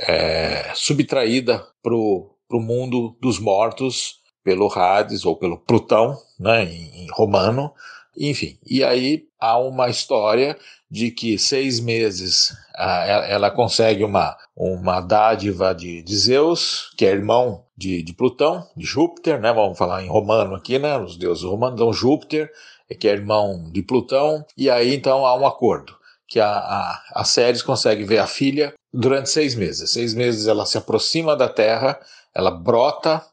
é, 0.08 0.12
é 0.12 0.72
subtraída 0.74 1.66
para 1.84 1.94
o 1.94 2.30
mundo 2.50 3.16
dos 3.22 3.40
mortos 3.40 4.22
pelo 4.44 4.72
Hades 4.72 5.26
ou 5.26 5.36
pelo 5.36 5.58
Plutão, 5.58 6.18
né, 6.40 6.64
em, 6.64 7.04
em 7.04 7.08
romano, 7.12 7.74
enfim. 8.18 8.58
E 8.66 8.84
aí 8.84 9.26
há 9.40 9.58
uma 9.58 9.90
história 9.90 10.58
de 10.90 11.12
que 11.12 11.38
seis 11.38 11.80
meses 11.80 12.56
ela 13.28 13.50
consegue 13.50 14.04
uma, 14.04 14.38
uma 14.56 15.02
dádiva 15.02 15.74
de, 15.74 16.02
de 16.02 16.18
Zeus, 16.18 16.92
que 16.98 17.06
é 17.06 17.12
irmão 17.12 17.66
de, 17.78 18.02
de 18.02 18.14
Plutão, 18.14 18.68
de 18.76 18.86
Júpiter, 18.86 19.40
né? 19.40 19.52
Vamos 19.52 19.78
falar 19.78 20.04
em 20.04 20.08
romano 20.08 20.56
aqui, 20.56 20.78
né? 20.78 20.98
Os 20.98 21.18
deuses 21.18 21.44
romanos, 21.44 21.76
então 21.76 21.92
Júpiter, 21.92 22.52
que 23.00 23.08
é 23.08 23.12
irmão 23.12 23.70
de 23.72 23.82
Plutão, 23.82 24.46
e 24.58 24.70
aí 24.70 24.94
então 24.94 25.26
há 25.26 25.36
um 25.38 25.46
acordo 25.46 25.96
que 26.28 26.40
a, 26.40 26.50
a, 26.50 27.04
a 27.14 27.24
Ceres 27.24 27.62
consegue 27.62 28.04
ver 28.04 28.20
a 28.20 28.28
filha 28.28 28.74
durante 28.94 29.30
seis 29.30 29.56
meses. 29.56 29.92
Seis 29.92 30.14
meses 30.14 30.48
ela 30.48 30.66
se 30.66 30.78
aproxima 30.78 31.36
da 31.36 31.48
Terra, 31.48 32.00
ela 32.34 32.52
brota 32.52 33.24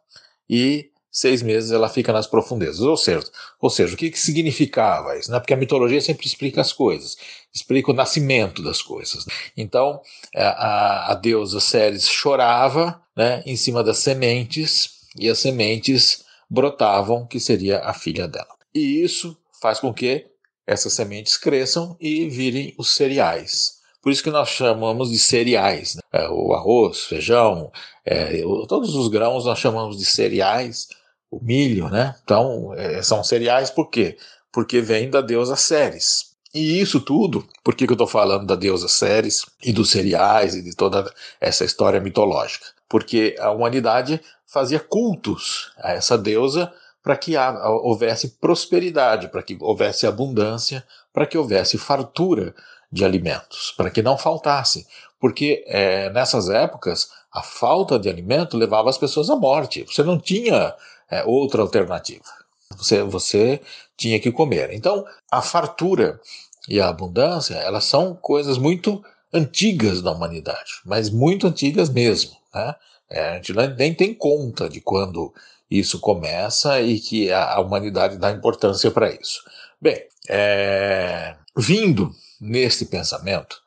e 0.49 0.91
seis 1.13 1.43
meses 1.43 1.71
ela 1.71 1.91
fica 1.91 2.13
nas 2.13 2.27
profundezas. 2.27 2.81
Ou 2.81 2.97
seja, 2.97 3.23
ou 3.61 3.69
seja 3.69 3.95
o 3.95 3.97
que, 3.97 4.11
que 4.11 4.19
significava 4.19 5.17
isso? 5.19 5.31
Né? 5.31 5.39
Porque 5.39 5.53
a 5.53 5.59
mitologia 5.59 6.01
sempre 6.01 6.27
explica 6.27 6.63
as 6.63 6.73
coisas, 6.73 7.19
explica 7.55 7.91
o 7.91 7.95
nascimento 7.95 8.63
das 8.63 8.81
coisas. 8.81 9.27
Então, 9.57 10.01
a, 10.35 11.13
a 11.13 11.15
deusa 11.15 11.61
Ceres 11.61 12.09
chorava 12.09 13.01
né, 13.15 13.43
em 13.45 13.55
cima 13.55 13.85
das 13.85 13.99
sementes 13.99 15.03
e 15.19 15.29
as 15.29 15.39
sementes 15.39 16.25
brotavam, 16.49 17.27
que 17.27 17.39
seria 17.39 17.81
a 17.81 17.93
filha 17.93 18.27
dela. 18.27 18.57
E 18.75 19.03
isso 19.03 19.37
faz 19.61 19.79
com 19.79 19.93
que 19.93 20.27
essas 20.67 20.95
sementes 20.95 21.37
cresçam 21.37 21.97
e 22.01 22.29
virem 22.29 22.75
os 22.79 22.95
cereais. 22.95 23.83
Por 24.03 24.11
isso 24.11 24.23
que 24.23 24.31
nós 24.31 24.49
chamamos 24.49 25.11
de 25.11 25.19
cereais. 25.19 25.95
Né? 25.95 26.03
É, 26.13 26.29
o 26.29 26.53
arroz, 26.53 27.05
feijão, 27.05 27.71
é, 28.05 28.43
todos 28.69 28.95
os 28.97 29.09
grãos 29.09 29.45
nós 29.45 29.59
chamamos 29.59 29.97
de 29.97 30.05
cereais, 30.05 30.89
o 31.33 31.43
milho, 31.43 31.89
né? 31.89 32.15
Então, 32.23 32.75
é, 32.75 33.03
são 33.03 33.25
cereais 33.25 33.71
por 33.71 33.89
quê? 33.89 34.19
Porque 34.53 34.83
vem 34.83 35.09
da 35.09 35.23
deusa 35.23 35.57
Ceres. 35.57 36.33
E 36.55 36.79
isso 36.79 37.01
tudo, 37.01 37.49
por 37.65 37.75
que, 37.75 37.87
que 37.87 37.93
eu 37.93 37.95
estou 37.95 38.07
falando 38.07 38.45
da 38.45 38.55
deusa 38.55 38.87
Ceres 38.87 39.47
e 39.65 39.73
dos 39.73 39.91
cereais 39.91 40.55
e 40.55 40.63
de 40.63 40.77
toda 40.77 41.11
essa 41.41 41.65
história 41.65 41.99
mitológica? 41.99 42.67
Porque 42.87 43.35
a 43.41 43.51
humanidade 43.51 44.21
fazia 44.47 44.79
cultos 44.79 45.73
a 45.79 45.93
essa 45.93 46.19
deusa 46.19 46.71
para 47.03 47.17
que 47.17 47.35
houvesse 47.37 48.37
prosperidade, 48.39 49.29
para 49.29 49.43
que 49.43 49.57
houvesse 49.59 50.07
abundância, 50.07 50.85
para 51.13 51.27
que 51.27 51.39
houvesse 51.39 51.79
fartura 51.79 52.55
de 52.93 53.03
alimentos, 53.07 53.73
para 53.75 53.91
que 53.91 54.03
não 54.03 54.19
faltasse. 54.19 54.87
Porque 55.19 55.65
é, 55.67 56.11
nessas 56.11 56.51
épocas, 56.51 57.09
a 57.33 57.43
falta 57.43 57.99
de 57.99 58.11
alimento 58.11 58.59
levava 58.59 58.91
as 58.91 58.99
pessoas 58.99 59.31
à 59.31 59.37
morte. 59.37 59.87
Você 59.89 60.03
não 60.03 60.19
tinha 60.19 60.75
é, 61.13 61.23
outra 61.25 61.61
alternativa. 61.61 62.25
Você, 62.71 63.03
você 63.03 63.61
tinha 63.99 64.19
que 64.19 64.33
comer. 64.33 64.73
Então, 64.73 65.05
a 65.31 65.43
fartura 65.43 66.19
e 66.67 66.81
a 66.81 66.89
abundância, 66.89 67.55
elas 67.57 67.85
são 67.85 68.15
coisas 68.15 68.57
muito 68.57 69.05
antigas 69.31 70.01
da 70.01 70.11
humanidade, 70.11 70.81
mas 70.87 71.11
muito 71.11 71.47
antigas 71.47 71.91
mesmo. 71.91 72.33
Né? 72.55 72.75
É, 73.11 73.29
a 73.29 73.35
gente 73.35 73.53
nem 73.77 73.93
tem 73.93 74.15
conta 74.15 74.71
de 74.71 74.81
quando 74.81 75.35
isso 75.71 76.01
começa 76.01 76.81
e 76.81 76.99
que 76.99 77.31
a, 77.31 77.55
a 77.55 77.61
humanidade 77.61 78.17
dá 78.17 78.31
importância 78.31 78.91
para 78.91 79.13
isso. 79.13 79.43
Bem, 79.81 80.07
é, 80.29 81.37
vindo 81.55 82.11
neste 82.41 82.87
pensamento, 82.87 83.61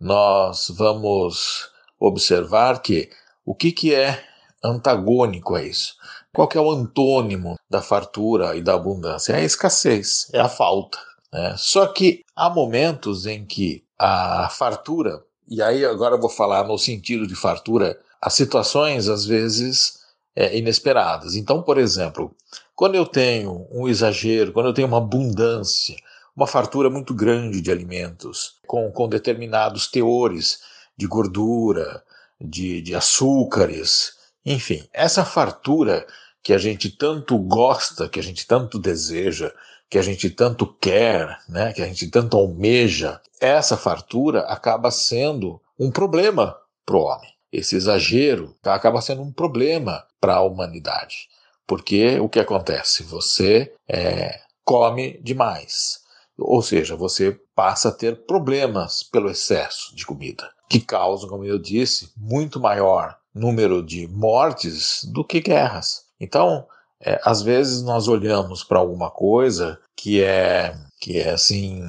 nós 0.00 0.72
vamos 0.74 1.70
observar 2.00 2.80
que 2.80 3.10
o 3.44 3.54
que, 3.54 3.70
que 3.70 3.94
é 3.94 4.22
antagônico 4.62 5.54
a 5.54 5.62
isso? 5.62 5.94
Qual 6.36 6.46
que 6.46 6.58
é 6.58 6.60
o 6.60 6.70
antônimo 6.70 7.58
da 7.70 7.80
fartura 7.80 8.54
e 8.54 8.60
da 8.60 8.74
abundância? 8.74 9.32
É 9.32 9.36
a 9.36 9.42
escassez, 9.42 10.28
é 10.34 10.38
a 10.38 10.50
falta. 10.50 10.98
Né? 11.32 11.54
Só 11.56 11.86
que 11.86 12.20
há 12.36 12.50
momentos 12.50 13.24
em 13.24 13.46
que 13.46 13.82
a 13.98 14.46
fartura, 14.50 15.24
e 15.48 15.62
aí 15.62 15.82
agora 15.82 16.14
eu 16.14 16.20
vou 16.20 16.28
falar 16.28 16.64
no 16.64 16.76
sentido 16.76 17.26
de 17.26 17.34
fartura, 17.34 17.98
as 18.20 18.34
situações 18.34 19.08
às 19.08 19.24
vezes 19.24 20.00
é, 20.36 20.58
inesperadas. 20.58 21.36
Então, 21.36 21.62
por 21.62 21.78
exemplo, 21.78 22.36
quando 22.74 22.96
eu 22.96 23.06
tenho 23.06 23.66
um 23.72 23.88
exagero, 23.88 24.52
quando 24.52 24.66
eu 24.66 24.74
tenho 24.74 24.88
uma 24.88 24.98
abundância, 24.98 25.96
uma 26.36 26.46
fartura 26.46 26.90
muito 26.90 27.14
grande 27.14 27.62
de 27.62 27.72
alimentos, 27.72 28.56
com, 28.66 28.92
com 28.92 29.08
determinados 29.08 29.86
teores 29.86 30.58
de 30.98 31.06
gordura, 31.06 32.04
de, 32.38 32.82
de 32.82 32.94
açúcares, 32.94 34.16
enfim, 34.44 34.86
essa 34.92 35.24
fartura 35.24 36.06
que 36.46 36.52
a 36.52 36.58
gente 36.58 36.90
tanto 36.90 37.36
gosta, 37.38 38.08
que 38.08 38.20
a 38.20 38.22
gente 38.22 38.46
tanto 38.46 38.78
deseja, 38.78 39.52
que 39.90 39.98
a 39.98 40.02
gente 40.02 40.30
tanto 40.30 40.66
quer, 40.80 41.38
né, 41.48 41.72
que 41.72 41.82
a 41.82 41.86
gente 41.86 42.08
tanto 42.08 42.36
almeja, 42.36 43.20
essa 43.40 43.76
fartura 43.76 44.40
acaba 44.42 44.90
sendo 44.90 45.60
um 45.78 45.90
problema 45.90 46.56
para 46.84 46.96
o 46.96 47.02
homem 47.02 47.36
esse 47.52 47.76
exagero 47.76 48.54
tá, 48.60 48.74
acaba 48.74 49.00
sendo 49.00 49.22
um 49.22 49.32
problema 49.32 50.04
para 50.20 50.36
a 50.36 50.42
humanidade. 50.42 51.28
Porque 51.66 52.18
o 52.20 52.28
que 52.28 52.38
acontece? 52.38 53.02
Você 53.04 53.72
é, 53.88 54.40
come 54.64 55.18
demais. 55.22 56.00
Ou 56.38 56.60
seja, 56.62 56.94
você 56.94 57.40
passa 57.54 57.88
a 57.88 57.92
ter 57.92 58.26
problemas 58.26 59.02
pelo 59.02 59.30
excesso 59.30 59.96
de 59.96 60.04
comida, 60.04 60.50
que 60.68 60.80
causam, 60.80 61.28
como 61.30 61.44
eu 61.44 61.58
disse, 61.58 62.12
muito 62.16 62.60
maior 62.60 63.16
número 63.34 63.82
de 63.82 64.06
mortes 64.06 65.04
do 65.04 65.24
que 65.24 65.40
guerras. 65.40 66.05
Então, 66.20 66.66
é, 67.00 67.20
às 67.24 67.42
vezes 67.42 67.82
nós 67.82 68.08
olhamos 68.08 68.64
para 68.64 68.78
alguma 68.78 69.10
coisa 69.10 69.78
que 69.94 70.22
é 70.22 70.76
que 70.98 71.18
é 71.20 71.30
assim 71.30 71.82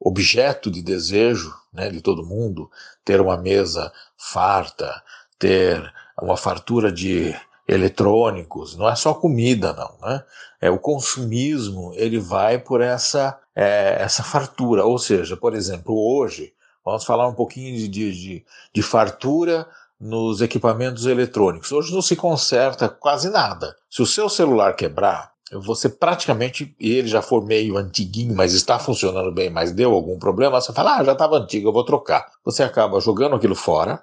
objeto 0.00 0.70
de 0.70 0.82
desejo 0.82 1.54
né, 1.72 1.88
de 1.90 2.00
todo 2.00 2.26
mundo, 2.26 2.70
ter 3.04 3.20
uma 3.20 3.36
mesa 3.36 3.92
farta, 4.16 5.02
ter 5.38 5.92
uma 6.20 6.36
fartura 6.36 6.90
de 6.90 7.34
eletrônicos, 7.66 8.76
não 8.76 8.88
é 8.88 8.96
só 8.96 9.12
comida 9.14 9.72
não, 9.72 9.94
né? 10.00 10.24
É 10.60 10.70
o 10.70 10.78
consumismo, 10.78 11.92
ele 11.94 12.18
vai 12.18 12.58
por 12.58 12.80
essa 12.80 13.38
é, 13.54 13.98
essa 14.00 14.22
fartura, 14.22 14.84
ou 14.84 14.98
seja, 14.98 15.36
por 15.36 15.54
exemplo, 15.54 15.94
hoje 15.94 16.52
vamos 16.84 17.04
falar 17.04 17.28
um 17.28 17.34
pouquinho 17.34 17.76
de, 17.76 17.88
de, 17.88 18.44
de 18.72 18.82
fartura 18.82 19.68
nos 20.00 20.40
equipamentos 20.40 21.06
eletrônicos. 21.06 21.72
Hoje 21.72 21.92
não 21.92 22.02
se 22.02 22.14
conserta 22.14 22.88
quase 22.88 23.30
nada. 23.30 23.76
Se 23.90 24.00
o 24.00 24.06
seu 24.06 24.28
celular 24.28 24.74
quebrar, 24.74 25.32
você 25.52 25.88
praticamente, 25.88 26.74
ele 26.78 27.08
já 27.08 27.22
for 27.22 27.44
meio 27.44 27.76
antiguinho, 27.76 28.34
mas 28.34 28.52
está 28.52 28.78
funcionando 28.78 29.32
bem, 29.32 29.48
mas 29.48 29.72
deu 29.72 29.92
algum 29.92 30.18
problema, 30.18 30.60
você 30.60 30.72
fala, 30.72 30.96
ah, 30.96 31.04
já 31.04 31.12
estava 31.12 31.36
antigo, 31.36 31.68
eu 31.68 31.72
vou 31.72 31.84
trocar. 31.84 32.26
Você 32.44 32.62
acaba 32.62 33.00
jogando 33.00 33.36
aquilo 33.36 33.54
fora, 33.54 34.02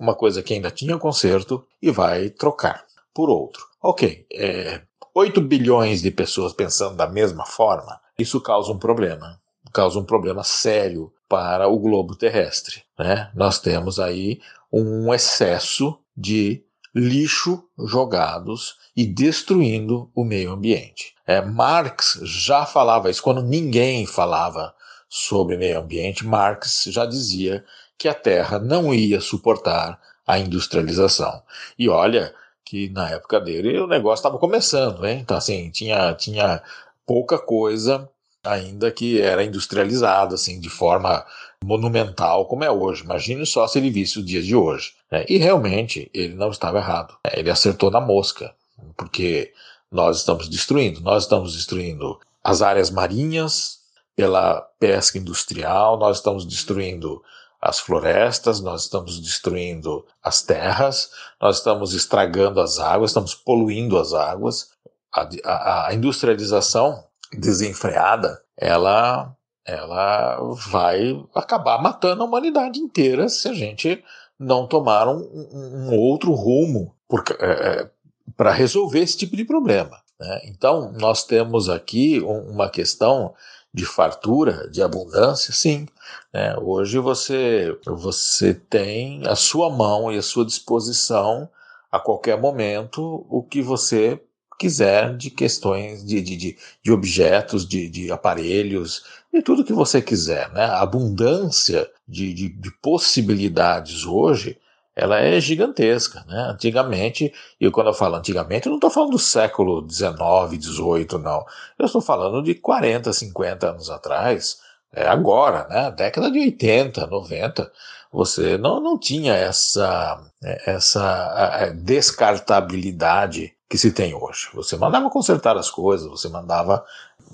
uma 0.00 0.14
coisa 0.14 0.42
que 0.42 0.54
ainda 0.54 0.70
tinha 0.70 0.96
conserto, 0.98 1.66
e 1.82 1.90
vai 1.90 2.30
trocar 2.30 2.84
por 3.12 3.28
outro. 3.28 3.66
Ok, 3.82 4.26
é, 4.32 4.82
8 5.14 5.40
bilhões 5.40 6.00
de 6.00 6.10
pessoas 6.10 6.52
pensando 6.52 6.96
da 6.96 7.08
mesma 7.08 7.44
forma, 7.44 8.00
isso 8.18 8.40
causa 8.40 8.72
um 8.72 8.78
problema. 8.78 9.40
Causa 9.74 9.98
um 9.98 10.04
problema 10.04 10.44
sério 10.44 11.12
para 11.28 11.68
o 11.68 11.78
globo 11.78 12.14
terrestre. 12.14 12.84
Né? 12.98 13.30
Nós 13.34 13.58
temos 13.58 14.00
aí 14.00 14.40
um 14.72 15.12
excesso 15.12 15.98
de 16.16 16.64
lixo 16.94 17.64
jogados 17.78 18.76
e 18.96 19.04
destruindo 19.04 20.08
o 20.14 20.24
meio 20.24 20.52
ambiente. 20.52 21.12
É, 21.26 21.40
Marx 21.40 22.20
já 22.22 22.64
falava 22.64 23.10
isso 23.10 23.22
quando 23.22 23.42
ninguém 23.42 24.06
falava 24.06 24.72
sobre 25.08 25.56
meio 25.56 25.80
ambiente, 25.80 26.24
Marx 26.24 26.84
já 26.86 27.04
dizia 27.04 27.64
que 27.98 28.08
a 28.08 28.14
Terra 28.14 28.58
não 28.58 28.94
ia 28.94 29.20
suportar 29.20 30.00
a 30.26 30.38
industrialização. 30.38 31.42
E 31.78 31.88
olha 31.88 32.34
que 32.64 32.88
na 32.90 33.10
época 33.10 33.40
dele 33.40 33.78
o 33.78 33.86
negócio 33.86 34.20
estava 34.20 34.38
começando, 34.38 35.04
hein? 35.06 35.18
Então, 35.20 35.36
assim, 35.36 35.70
tinha, 35.70 36.14
tinha 36.14 36.62
pouca 37.06 37.38
coisa 37.38 38.08
ainda 38.44 38.90
que 38.90 39.20
era 39.20 39.42
industrializada, 39.42 40.34
assim, 40.34 40.60
de 40.60 40.68
forma 40.68 41.24
monumental 41.64 42.46
como 42.46 42.62
é 42.62 42.70
hoje. 42.70 43.02
Imagine 43.02 43.46
só 43.46 43.66
se 43.66 43.78
ele 43.78 43.90
visse 43.90 44.18
o 44.18 44.24
dia 44.24 44.42
de 44.42 44.54
hoje. 44.54 44.92
Né? 45.10 45.24
E 45.28 45.38
realmente 45.38 46.10
ele 46.12 46.34
não 46.34 46.50
estava 46.50 46.78
errado. 46.78 47.16
Ele 47.32 47.50
acertou 47.50 47.90
na 47.90 48.00
mosca, 48.00 48.54
porque 48.96 49.52
nós 49.90 50.18
estamos 50.18 50.48
destruindo. 50.48 51.00
Nós 51.00 51.24
estamos 51.24 51.54
destruindo 51.54 52.20
as 52.42 52.60
áreas 52.60 52.90
marinhas 52.90 53.78
pela 54.14 54.60
pesca 54.78 55.18
industrial, 55.18 55.98
nós 55.98 56.18
estamos 56.18 56.44
destruindo 56.44 57.20
as 57.60 57.80
florestas, 57.80 58.60
nós 58.60 58.82
estamos 58.82 59.18
destruindo 59.18 60.06
as 60.22 60.42
terras, 60.42 61.10
nós 61.40 61.56
estamos 61.56 61.94
estragando 61.94 62.60
as 62.60 62.78
águas, 62.78 63.10
estamos 63.10 63.34
poluindo 63.34 63.98
as 63.98 64.12
águas. 64.12 64.70
A, 65.12 65.28
a, 65.44 65.88
a 65.88 65.94
industrialização 65.94 67.04
desenfreada, 67.38 68.40
ela, 68.56 69.34
ela 69.66 70.38
vai 70.70 71.24
acabar 71.34 71.80
matando 71.82 72.22
a 72.22 72.26
humanidade 72.26 72.78
inteira 72.78 73.28
se 73.28 73.48
a 73.48 73.52
gente 73.52 74.02
não 74.38 74.66
tomar 74.66 75.08
um, 75.08 75.20
um 75.52 75.96
outro 75.96 76.32
rumo 76.32 76.94
é, 77.40 77.88
para 78.36 78.50
é, 78.50 78.54
resolver 78.54 79.00
esse 79.00 79.16
tipo 79.16 79.36
de 79.36 79.44
problema. 79.44 79.98
Né? 80.18 80.40
Então, 80.44 80.92
nós 80.92 81.24
temos 81.24 81.68
aqui 81.68 82.20
uma 82.20 82.68
questão 82.68 83.34
de 83.72 83.84
fartura, 83.84 84.70
de 84.70 84.82
abundância, 84.82 85.52
sim. 85.52 85.86
Né? 86.32 86.56
Hoje 86.58 86.98
você, 86.98 87.76
você 87.84 88.54
tem 88.54 89.26
à 89.26 89.34
sua 89.34 89.68
mão 89.68 90.12
e 90.12 90.18
à 90.18 90.22
sua 90.22 90.44
disposição 90.44 91.48
a 91.90 91.98
qualquer 91.98 92.40
momento 92.40 93.26
o 93.28 93.42
que 93.42 93.62
você 93.62 94.20
quiser 94.58 95.16
de 95.16 95.30
questões 95.30 96.04
de, 96.04 96.20
de, 96.20 96.36
de, 96.36 96.58
de 96.82 96.92
objetos, 96.92 97.66
de, 97.66 97.88
de 97.88 98.12
aparelhos, 98.12 99.04
de 99.32 99.42
tudo 99.42 99.64
que 99.64 99.72
você 99.72 100.00
quiser. 100.00 100.50
Né? 100.52 100.64
A 100.64 100.80
abundância 100.80 101.90
de, 102.06 102.32
de, 102.32 102.48
de 102.48 102.70
possibilidades 102.80 104.04
hoje 104.04 104.58
ela 104.96 105.18
é 105.18 105.40
gigantesca, 105.40 106.24
né? 106.28 106.50
Antigamente, 106.50 107.32
e 107.60 107.68
quando 107.70 107.88
eu 107.88 107.94
falo 107.94 108.14
antigamente, 108.14 108.66
eu 108.66 108.70
não 108.70 108.76
estou 108.76 108.90
falando 108.90 109.10
do 109.10 109.18
século 109.18 109.84
XIX, 109.90 110.14
XVIII, 110.62 111.20
não. 111.20 111.44
Eu 111.76 111.86
estou 111.86 112.00
falando 112.00 112.42
de 112.42 112.54
40, 112.54 113.12
50 113.12 113.70
anos 113.70 113.90
atrás, 113.90 114.60
é 114.92 115.06
agora, 115.08 115.66
né? 115.68 115.90
Década 115.90 116.30
de 116.30 116.38
80, 116.38 117.06
90, 117.08 117.72
você 118.12 118.56
não, 118.56 118.80
não 118.80 118.96
tinha 118.96 119.34
essa, 119.34 120.22
essa 120.64 121.72
descartabilidade 121.74 123.52
que 123.68 123.78
se 123.78 123.92
tem 123.92 124.14
hoje. 124.14 124.48
Você 124.54 124.76
mandava 124.76 125.10
consertar 125.10 125.56
as 125.56 125.70
coisas, 125.70 126.08
você 126.08 126.28
mandava 126.28 126.84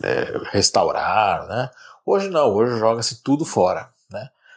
é, 0.03 0.41
restaurar, 0.51 1.47
né? 1.47 1.71
Hoje 2.05 2.29
não, 2.29 2.55
hoje 2.55 2.79
joga-se 2.79 3.23
tudo 3.23 3.45
fora? 3.45 3.91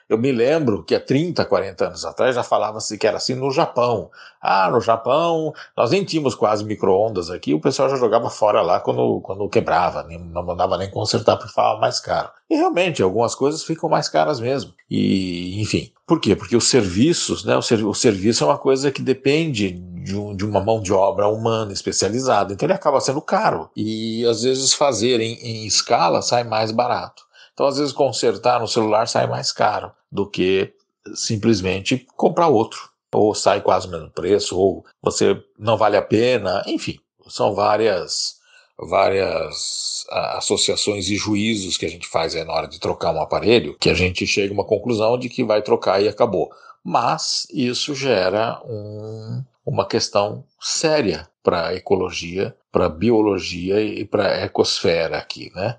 Eu 0.10 0.17
me 0.17 0.31
lembro 0.31 0.83
que 0.83 0.93
há 0.93 1.00
30, 1.00 1.45
40 1.45 1.88
anos 1.88 2.05
atrás 2.05 2.36
já 2.36 2.43
falava-se 2.43 2.98
que 2.98 3.07
era 3.07 3.17
assim 3.17 3.36
no 3.36 3.50
Japão. 3.51 4.10
Ah, 4.41 4.69
no 4.69 4.81
Japão, 4.81 5.53
nós 5.75 5.91
nem 5.91 6.03
tínhamos 6.03 6.36
quase 6.36 6.65
micro-ondas 6.65 7.29
aqui, 7.29 7.53
o 7.53 7.62
pessoal 7.62 7.89
já 7.89 7.95
jogava 7.95 8.29
fora 8.29 8.62
lá 8.62 8.79
quando, 8.79 9.22
quando 9.22 9.48
quebrava, 9.48 10.03
não 10.03 10.43
mandava 10.43 10.77
nem 10.77 10.89
consertar 10.89 11.38
porque 11.38 11.53
falava 11.53 11.79
mais 11.79 12.00
caro. 12.00 12.29
E 12.50 12.55
realmente, 12.55 13.01
algumas 13.01 13.33
coisas 13.33 13.63
ficam 13.63 13.89
mais 13.89 14.10
caras 14.10 14.39
mesmo. 14.39 14.74
E, 14.89 15.62
enfim. 15.62 15.91
Por 16.05 16.19
quê? 16.19 16.36
Porque 16.36 16.55
os 16.55 16.67
serviços, 16.67 17.45
né, 17.45 17.55
o, 17.55 17.62
ser, 17.62 17.83
o 17.83 17.93
serviço 17.93 18.43
é 18.43 18.48
uma 18.48 18.57
coisa 18.57 18.91
que 18.91 19.01
depende 19.01 19.72
de, 19.72 20.15
um, 20.15 20.36
de, 20.36 20.45
uma 20.45 20.60
mão 20.60 20.81
de 20.81 20.91
obra 20.91 21.27
humana 21.29 21.72
especializada, 21.72 22.53
então 22.53 22.65
ele 22.65 22.74
acaba 22.74 23.00
sendo 23.00 23.22
caro. 23.22 23.69
E 23.75 24.25
às 24.25 24.43
vezes 24.43 24.74
fazer 24.74 25.22
em, 25.22 25.36
em 25.36 25.65
escala 25.65 26.22
sai 26.22 26.43
mais 26.43 26.72
barato. 26.72 27.24
Então, 27.53 27.67
às 27.67 27.77
vezes, 27.77 27.93
consertar 27.93 28.60
no 28.60 28.67
celular 28.67 29.07
sai 29.07 29.27
mais 29.27 29.51
caro 29.51 29.91
do 30.12 30.29
que 30.29 30.74
simplesmente 31.13 32.07
comprar 32.15 32.48
outro. 32.48 32.89
Ou 33.13 33.36
sai 33.36 33.62
quase 33.62 33.88
o 33.88 33.91
mesmo 33.91 34.10
preço, 34.10 34.57
ou 34.57 34.83
você 35.01 35.39
não 35.57 35.77
vale 35.77 35.95
a 35.95 36.01
pena, 36.01 36.63
enfim, 36.65 36.98
são 37.27 37.53
várias 37.53 38.42
várias 38.77 40.05
associações 40.09 41.07
e 41.07 41.16
juízos 41.16 41.77
que 41.77 41.85
a 41.85 41.89
gente 41.89 42.07
faz 42.07 42.33
na 42.33 42.51
hora 42.51 42.68
de 42.68 42.79
trocar 42.79 43.13
um 43.13 43.22
aparelho, 43.22 43.77
que 43.79 43.89
a 43.89 43.94
gente 43.94 44.25
chega 44.25 44.51
a 44.51 44.53
uma 44.53 44.66
conclusão 44.66 45.18
de 45.18 45.29
que 45.29 45.44
vai 45.44 45.61
trocar 45.61 46.01
e 46.01 46.07
acabou. 46.07 46.51
Mas 46.83 47.48
isso 47.51 47.94
gera 47.96 48.59
um, 48.66 49.44
uma 49.66 49.87
questão 49.87 50.44
séria 50.59 51.29
para 51.42 51.68
a 51.68 51.75
ecologia, 51.75 52.55
para 52.72 52.87
a 52.87 52.89
biologia 52.89 53.81
e 53.81 54.03
para 54.03 54.27
a 54.27 54.46
ecosfera 54.46 55.18
aqui, 55.18 55.51
né? 55.53 55.77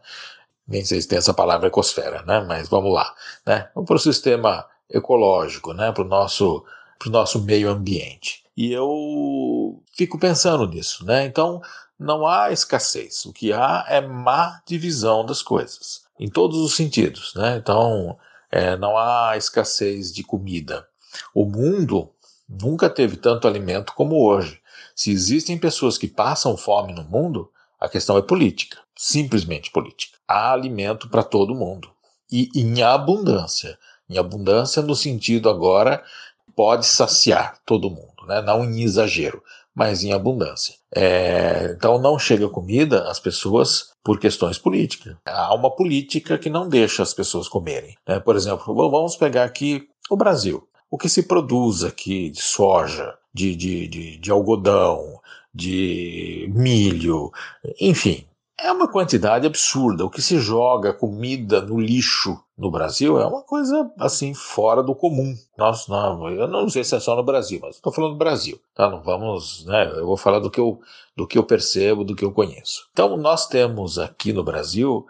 Nem 0.66 0.85
sei 0.85 1.00
se 1.00 1.09
tem 1.09 1.18
essa 1.18 1.35
palavra 1.35 1.68
ecosfera, 1.68 2.22
né? 2.22 2.40
Mas 2.40 2.68
vamos 2.68 2.92
lá, 2.92 3.14
né? 3.46 3.68
Vamos 3.74 3.87
para 3.87 3.96
o 3.96 4.00
sistema 4.00 4.66
ecológico, 4.88 5.72
né? 5.72 5.92
Para 5.92 6.05
o 6.05 6.09
nosso, 6.09 6.64
pro 6.98 7.11
nosso 7.11 7.42
meio 7.42 7.68
ambiente. 7.68 8.44
E 8.57 8.72
eu 8.72 9.83
fico 9.92 10.18
pensando 10.18 10.66
nisso, 10.66 11.05
né? 11.05 11.27
Então, 11.27 11.61
não 11.98 12.27
há 12.27 12.53
escassez. 12.53 13.24
O 13.27 13.33
que 13.33 13.53
há 13.53 13.85
é 13.88 14.00
má 14.00 14.61
divisão 14.66 15.24
das 15.24 15.42
coisas, 15.42 16.05
em 16.18 16.29
todos 16.29 16.59
os 16.59 16.74
sentidos, 16.74 17.35
né? 17.35 17.57
Então, 17.57 18.16
é, 18.50 18.77
não 18.77 18.96
há 18.96 19.37
escassez 19.37 20.12
de 20.12 20.22
comida. 20.22 20.87
O 21.35 21.44
mundo 21.44 22.11
nunca 22.48 22.88
teve 22.88 23.16
tanto 23.16 23.46
alimento 23.46 23.92
como 23.94 24.24
hoje. 24.24 24.61
Se 24.94 25.11
existem 25.11 25.59
pessoas 25.59 25.98
que 25.98 26.07
passam 26.07 26.57
fome 26.57 26.92
no 26.92 27.03
mundo, 27.05 27.50
a 27.85 27.88
questão 27.88 28.16
é 28.16 28.23
política, 28.23 28.79
simplesmente 28.97 29.70
política. 29.70 30.18
Há 30.27 30.53
alimento 30.53 31.09
para 31.09 31.23
todo 31.23 31.55
mundo 31.55 31.90
e 32.31 32.51
em 32.55 32.83
abundância. 32.83 33.79
Em 34.09 34.18
abundância 34.18 34.83
no 34.83 34.94
sentido 34.94 35.49
agora 35.49 36.03
pode 36.57 36.87
saciar 36.87 37.59
todo 37.66 37.90
mundo, 37.90 38.27
né? 38.27 38.40
não 38.40 38.64
em 38.64 38.83
exagero, 38.83 39.42
mas 39.75 40.05
em 40.05 40.12
abundância. 40.12 40.75
É, 40.94 41.75
então 41.77 41.99
não 41.99 42.18
chega 42.18 42.49
comida 42.49 43.09
às 43.11 43.18
pessoas 43.18 43.92
por 44.03 44.18
questões 44.18 44.57
políticas. 44.57 45.16
Há 45.27 45.55
uma 45.55 45.70
política 45.70 46.38
que 46.38 46.49
não 46.49 46.68
deixa 46.68 47.03
as 47.03 47.12
pessoas 47.12 47.49
comerem. 47.49 47.97
Né? 48.07 48.20
Por 48.20 48.37
exemplo, 48.37 48.75
vamos 48.90 49.16
pegar 49.16 49.44
aqui 49.44 49.88
o 50.09 50.16
Brasil. 50.16 50.66
O 50.90 50.97
que 50.97 51.09
se 51.09 51.25
produz 51.25 51.83
aqui 51.83 52.31
de 52.31 52.40
soja, 52.40 53.14
de, 53.33 53.57
de, 53.57 53.88
de, 53.88 54.16
de 54.18 54.31
algodão, 54.31 55.20
de 55.54 56.50
milho, 56.52 57.30
enfim, 57.80 58.26
é 58.58 58.70
uma 58.72 58.88
quantidade 58.88 59.46
absurda. 59.46 60.04
O 60.04 60.10
que 60.10 60.22
se 60.22 60.38
joga 60.38 60.92
comida 60.92 61.60
no 61.60 61.78
lixo 61.78 62.40
no 62.56 62.70
Brasil 62.70 63.20
é 63.20 63.26
uma 63.26 63.42
coisa 63.42 63.90
assim 63.98 64.32
fora 64.32 64.82
do 64.82 64.94
comum. 64.94 65.34
Nós 65.58 65.88
não, 65.88 66.28
eu 66.30 66.46
não 66.48 66.68
sei 66.68 66.84
se 66.84 66.94
é 66.94 67.00
só 67.00 67.16
no 67.16 67.22
Brasil, 67.22 67.58
mas 67.60 67.76
estou 67.76 67.92
falando 67.92 68.12
do 68.12 68.18
Brasil, 68.18 68.58
tá? 68.74 68.88
Não 68.88 69.02
vamos, 69.02 69.64
né? 69.66 69.92
Eu 69.96 70.06
vou 70.06 70.16
falar 70.16 70.38
do 70.38 70.50
que 70.50 70.60
eu 70.60 70.80
do 71.16 71.26
que 71.26 71.38
eu 71.38 71.44
percebo, 71.44 72.04
do 72.04 72.16
que 72.16 72.24
eu 72.24 72.32
conheço. 72.32 72.88
Então 72.92 73.16
nós 73.16 73.46
temos 73.46 73.98
aqui 73.98 74.32
no 74.32 74.42
Brasil 74.42 75.06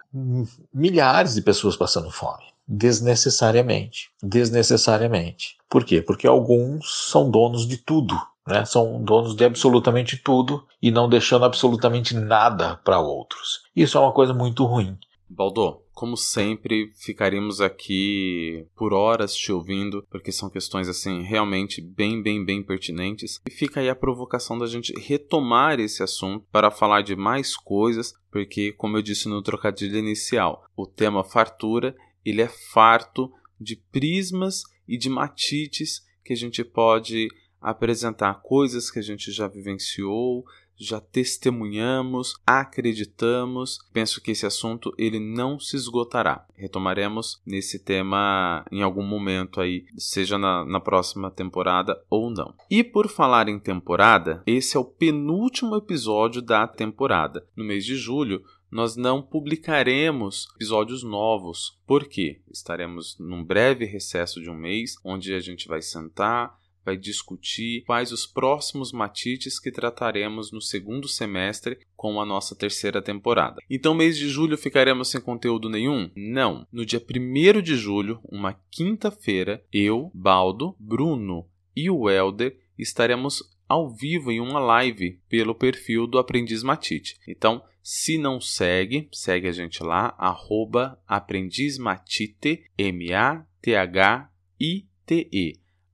milhares 0.72 1.35
de 1.35 1.42
pessoas 1.42 1.76
passando 1.76 2.11
fome, 2.11 2.44
desnecessariamente, 2.66 4.11
desnecessariamente. 4.22 5.57
Por 5.68 5.85
quê? 5.85 6.02
Porque 6.02 6.26
alguns 6.26 7.09
são 7.09 7.30
donos 7.30 7.66
de 7.66 7.78
tudo 7.78 8.14
né? 8.46 8.64
São 8.64 9.02
donos 9.02 9.35
de 9.35 9.44
absolutamente 9.44 10.16
tudo 10.16 10.66
e 10.80 10.90
não 10.90 11.09
deixando 11.09 11.44
absolutamente 11.44 12.14
nada 12.14 12.76
para 12.85 13.00
outros. 13.00 13.62
Isso 13.74 13.96
é 13.96 14.00
uma 14.00 14.12
coisa 14.12 14.35
muito 14.35 14.64
ruim. 14.64 14.98
Baldo, 15.28 15.80
como 15.94 16.16
sempre, 16.16 16.90
ficaríamos 16.96 17.61
aqui 17.61 18.66
por 18.76 18.92
horas 18.92 19.35
te 19.35 19.52
ouvindo, 19.52 20.04
porque 20.11 20.30
são 20.30 20.50
questões 20.50 20.88
assim 20.88 21.22
realmente 21.22 21.80
bem, 21.80 22.22
bem, 22.22 22.44
bem 22.44 22.62
pertinentes. 22.62 23.40
E 23.48 23.50
fica 23.50 23.80
aí 23.80 23.88
a 23.88 23.94
provocação 23.94 24.59
da 24.59 24.66
gente 24.66 24.92
retomar 25.00 25.80
esse 25.80 26.02
assunto 26.02 26.44
para 26.52 26.70
falar 26.70 27.02
de 27.02 27.16
mais 27.16 27.57
coisas, 27.57 28.14
porque 28.30 28.72
como 28.72 28.96
eu 28.96 29.02
disse 29.02 29.28
no 29.28 29.42
trocadilho 29.42 29.98
inicial, 29.98 30.64
o 30.76 30.87
tema 30.87 31.24
fartura, 31.24 31.96
ele 32.24 32.42
é 32.42 32.48
farto 32.48 33.33
de 33.61 33.76
prismas 33.76 34.64
e 34.87 34.98
de 34.98 35.09
matites 35.09 36.04
que 36.24 36.33
a 36.33 36.37
gente 36.37 36.64
pode 36.64 37.28
apresentar 37.64 38.42
coisas 38.42 38.90
que 38.90 38.98
a 38.98 39.03
gente 39.03 39.33
já 39.33 39.48
vivenciou, 39.48 40.44
já 40.77 41.00
testemunhamos, 41.00 42.35
acreditamos. 42.46 43.79
Penso 43.92 44.20
que 44.20 44.33
esse 44.33 44.44
assunto 44.44 44.92
ele 44.98 45.18
não 45.18 45.59
se 45.59 45.77
esgotará. 45.77 46.46
Retomaremos 46.55 47.40
nesse 47.46 47.79
tema 47.79 48.64
em 48.70 48.83
algum 48.83 49.05
momento 49.05 49.61
aí, 49.61 49.87
seja 49.96 50.37
na, 50.37 50.64
na 50.64 50.81
próxima 50.81 51.31
temporada 51.31 52.00
ou 52.11 52.31
não. 52.31 52.55
E 52.70 52.85
por 52.85 53.09
falar 53.09 53.48
em 53.48 53.59
temporada, 53.59 54.42
esse 54.46 54.77
é 54.77 54.81
o 54.81 54.85
penúltimo 54.85 55.77
episódio 55.77 56.42
da 56.42 56.66
temporada. 56.66 57.46
No 57.57 57.64
mês 57.64 57.85
de 57.85 57.96
julho, 57.96 58.44
nós 58.70 58.96
não 58.96 59.22
publicaremos 59.22 60.48
episódios 60.57 61.05
novos. 61.05 61.79
Por 61.87 62.09
quê? 62.09 62.40
Estaremos 62.50 63.16
num 63.20 63.44
breve 63.44 63.85
recesso 63.85 64.42
de 64.42 64.50
um 64.50 64.57
mês, 64.57 64.96
onde 65.05 65.33
a 65.33 65.38
gente 65.38 65.68
vai 65.68 65.81
sentar, 65.81 66.59
vai 66.85 66.97
discutir 66.97 67.83
quais 67.87 68.12
os 68.12 68.27
próximos 68.27 68.92
matites 68.92 69.59
que 69.59 69.73
trataremos 69.73 70.53
no 70.53 70.61
segundo 70.61 71.09
semestre 71.09 71.79
com 71.97 72.20
a 72.20 72.27
nossa 72.27 72.55
terceira 72.55 73.01
temporada. 73.01 73.61
Então, 73.70 73.94
mês 73.94 74.16
de 74.16 74.29
julho 74.29 74.59
ficaremos 74.59 75.09
sem 75.09 75.20
conteúdo 75.20 75.68
nenhum? 75.68 76.11
Não. 76.14 76.66
No 76.70 76.85
dia 76.85 77.01
1 77.01 77.62
de 77.62 77.77
julho, 77.77 78.20
uma 78.25 78.55
quinta-feira, 78.70 79.64
eu, 79.73 80.11
Baldo, 80.14 80.77
Bruno 80.79 81.47
e 81.75 81.90
o 81.90 82.09
Elder 82.09 82.57
estaremos 82.79 83.42
ao 83.68 83.88
vivo 83.88 84.31
em 84.31 84.40
uma 84.40 84.61
live 84.61 85.20
pelo 85.29 85.55
perfil 85.55 86.07
do 86.07 86.18
Aprendiz 86.18 86.62
Matite. 86.62 87.16
Então, 87.27 87.62
se 87.83 88.16
não 88.16 88.40
segue, 88.40 89.09
segue 89.12 89.47
a 89.49 89.53
gente 89.53 89.83
lá, 89.83 90.14
arroba 90.16 90.99
aprendizmatite, 91.07 92.64
M-A-T-H-I-T-E. 92.79 93.44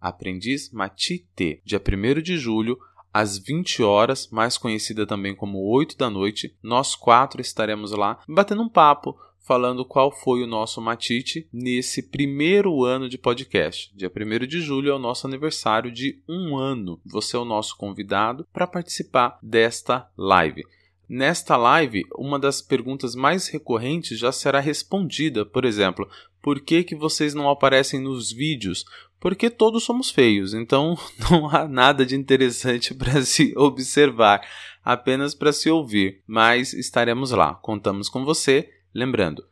Aprendiz 0.00 0.70
Matite, 0.70 1.60
dia 1.64 1.80
1 1.80 2.22
de 2.22 2.38
julho, 2.38 2.78
às 3.12 3.38
20 3.38 3.82
horas, 3.82 4.28
mais 4.30 4.56
conhecida 4.56 5.06
também 5.06 5.34
como 5.34 5.58
8 5.58 5.96
da 5.96 6.08
noite, 6.08 6.56
nós 6.62 6.94
quatro 6.94 7.40
estaremos 7.40 7.90
lá 7.92 8.20
batendo 8.28 8.62
um 8.62 8.68
papo, 8.68 9.18
falando 9.40 9.84
qual 9.84 10.12
foi 10.12 10.44
o 10.44 10.46
nosso 10.46 10.80
Matite 10.80 11.48
nesse 11.52 12.02
primeiro 12.02 12.84
ano 12.84 13.08
de 13.08 13.18
podcast. 13.18 13.92
Dia 13.96 14.10
1 14.14 14.46
de 14.46 14.60
julho 14.60 14.90
é 14.90 14.94
o 14.94 14.98
nosso 14.98 15.26
aniversário 15.26 15.90
de 15.90 16.22
um 16.28 16.56
ano. 16.56 17.00
Você 17.04 17.36
é 17.36 17.38
o 17.40 17.44
nosso 17.44 17.76
convidado 17.76 18.46
para 18.52 18.66
participar 18.66 19.38
desta 19.42 20.08
live. 20.16 20.64
Nesta 21.12 21.56
live, 21.56 22.06
uma 22.14 22.38
das 22.38 22.62
perguntas 22.62 23.16
mais 23.16 23.48
recorrentes 23.48 24.16
já 24.16 24.30
será 24.30 24.60
respondida. 24.60 25.44
Por 25.44 25.64
exemplo, 25.64 26.08
por 26.40 26.60
que, 26.60 26.84
que 26.84 26.94
vocês 26.94 27.34
não 27.34 27.50
aparecem 27.50 27.98
nos 27.98 28.30
vídeos? 28.30 28.84
Porque 29.18 29.50
todos 29.50 29.82
somos 29.82 30.08
feios, 30.08 30.54
então 30.54 30.96
não 31.28 31.50
há 31.50 31.66
nada 31.66 32.06
de 32.06 32.14
interessante 32.14 32.94
para 32.94 33.22
se 33.22 33.52
observar, 33.56 34.40
apenas 34.84 35.34
para 35.34 35.52
se 35.52 35.68
ouvir. 35.68 36.22
Mas 36.28 36.72
estaremos 36.72 37.32
lá, 37.32 37.54
contamos 37.54 38.08
com 38.08 38.24
você. 38.24 38.70
Lembrando, 38.94 39.44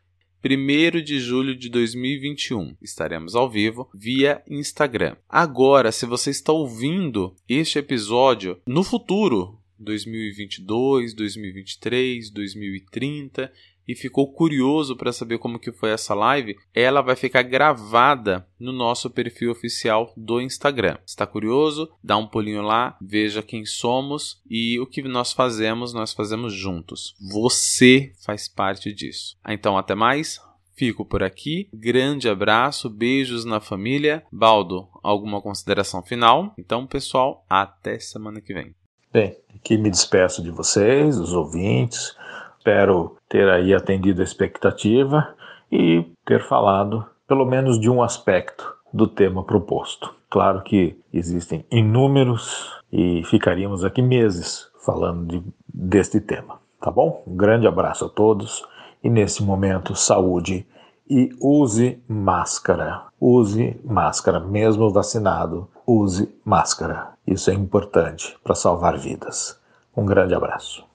1 0.44 1.02
de 1.02 1.18
julho 1.18 1.56
de 1.56 1.68
2021. 1.68 2.76
Estaremos 2.80 3.34
ao 3.34 3.50
vivo 3.50 3.90
via 3.92 4.40
Instagram. 4.48 5.16
Agora, 5.28 5.90
se 5.90 6.06
você 6.06 6.30
está 6.30 6.52
ouvindo 6.52 7.34
este 7.48 7.80
episódio 7.80 8.60
no 8.64 8.84
futuro, 8.84 9.57
2022, 9.78 11.14
2023, 11.14 12.30
2030 12.30 13.52
e 13.88 13.94
ficou 13.94 14.30
curioso 14.30 14.94
para 14.94 15.12
saber 15.12 15.38
como 15.38 15.58
que 15.58 15.72
foi 15.72 15.90
essa 15.90 16.14
live, 16.14 16.58
ela 16.74 17.00
vai 17.00 17.16
ficar 17.16 17.42
gravada 17.42 18.46
no 18.60 18.70
nosso 18.70 19.08
perfil 19.08 19.50
oficial 19.50 20.12
do 20.14 20.42
Instagram. 20.42 20.98
Está 21.06 21.26
curioso? 21.26 21.90
Dá 22.04 22.18
um 22.18 22.26
pulinho 22.26 22.60
lá, 22.60 22.98
veja 23.00 23.42
quem 23.42 23.64
somos 23.64 24.42
e 24.48 24.78
o 24.78 24.86
que 24.86 25.02
nós 25.02 25.32
fazemos, 25.32 25.94
nós 25.94 26.12
fazemos 26.12 26.52
juntos. 26.52 27.14
Você 27.32 28.12
faz 28.22 28.46
parte 28.46 28.92
disso. 28.92 29.38
Então 29.48 29.78
até 29.78 29.94
mais. 29.94 30.38
Fico 30.76 31.04
por 31.04 31.24
aqui. 31.24 31.68
Grande 31.74 32.28
abraço, 32.28 32.88
beijos 32.88 33.44
na 33.44 33.58
família. 33.58 34.22
Baldo, 34.30 34.86
alguma 35.02 35.42
consideração 35.42 36.04
final? 36.04 36.54
Então, 36.56 36.86
pessoal, 36.86 37.44
até 37.50 37.98
semana 37.98 38.40
que 38.40 38.54
vem. 38.54 38.72
Bem, 39.10 39.34
aqui 39.56 39.78
me 39.78 39.88
despeço 39.88 40.42
de 40.42 40.50
vocês, 40.50 41.16
dos 41.16 41.32
ouvintes. 41.32 42.14
Espero 42.58 43.16
ter 43.26 43.48
aí 43.48 43.74
atendido 43.74 44.20
a 44.20 44.24
expectativa 44.24 45.34
e 45.72 46.04
ter 46.26 46.42
falado 46.42 47.06
pelo 47.26 47.46
menos 47.46 47.80
de 47.80 47.88
um 47.88 48.02
aspecto 48.02 48.70
do 48.92 49.06
tema 49.06 49.42
proposto. 49.42 50.14
Claro 50.28 50.60
que 50.60 51.00
existem 51.10 51.64
inúmeros 51.70 52.70
e 52.92 53.22
ficaríamos 53.24 53.82
aqui 53.82 54.02
meses 54.02 54.70
falando 54.84 55.26
de, 55.26 55.42
deste 55.72 56.20
tema, 56.20 56.60
tá 56.78 56.90
bom? 56.90 57.22
Um 57.26 57.34
grande 57.34 57.66
abraço 57.66 58.04
a 58.04 58.08
todos 58.10 58.62
e 59.02 59.08
nesse 59.08 59.42
momento 59.42 59.94
saúde 59.94 60.66
e 61.08 61.30
use 61.40 62.00
máscara. 62.06 63.06
Use 63.20 63.80
máscara, 63.84 64.38
mesmo 64.38 64.90
vacinado, 64.90 65.68
use 65.86 66.32
máscara. 66.44 67.14
Isso 67.26 67.50
é 67.50 67.54
importante 67.54 68.38
para 68.44 68.54
salvar 68.54 68.96
vidas. 68.98 69.60
Um 69.96 70.04
grande 70.04 70.34
abraço. 70.34 70.86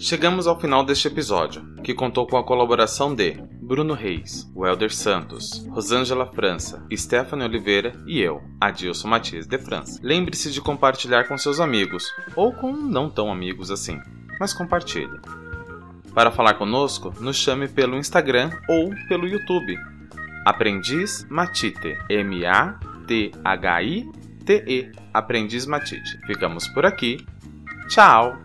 Chegamos 0.00 0.46
ao 0.46 0.60
final 0.60 0.84
deste 0.84 1.08
episódio, 1.08 1.74
que 1.82 1.92
contou 1.92 2.24
com 2.24 2.36
a 2.36 2.44
colaboração 2.44 3.12
de 3.12 3.32
Bruno 3.60 3.94
Reis, 3.94 4.48
Welder 4.54 4.94
Santos, 4.94 5.66
Rosângela 5.70 6.24
França, 6.24 6.86
Stephanie 6.94 7.44
Oliveira 7.44 8.00
e 8.06 8.20
eu, 8.20 8.40
Adilson 8.60 9.08
Matias 9.08 9.48
de 9.48 9.58
França. 9.58 9.98
Lembre-se 10.00 10.52
de 10.52 10.60
compartilhar 10.60 11.26
com 11.26 11.36
seus 11.36 11.58
amigos, 11.58 12.04
ou 12.36 12.52
com 12.52 12.72
não 12.72 13.10
tão 13.10 13.30
amigos 13.30 13.72
assim, 13.72 14.00
mas 14.38 14.52
compartilhe. 14.52 15.18
Para 16.14 16.30
falar 16.30 16.54
conosco, 16.54 17.14
nos 17.20 17.36
chame 17.36 17.68
pelo 17.68 17.96
Instagram 17.96 18.50
ou 18.68 18.94
pelo 19.08 19.26
YouTube. 19.26 19.78
Aprendiz 20.44 21.26
Matite, 21.28 21.98
M-A-T-H-I-T-E, 22.08 22.62
Aprendiz 25.12 25.66
Matite. 25.66 26.18
Ficamos 26.26 26.66
por 26.68 26.86
aqui. 26.86 27.24
Tchau! 27.88 28.38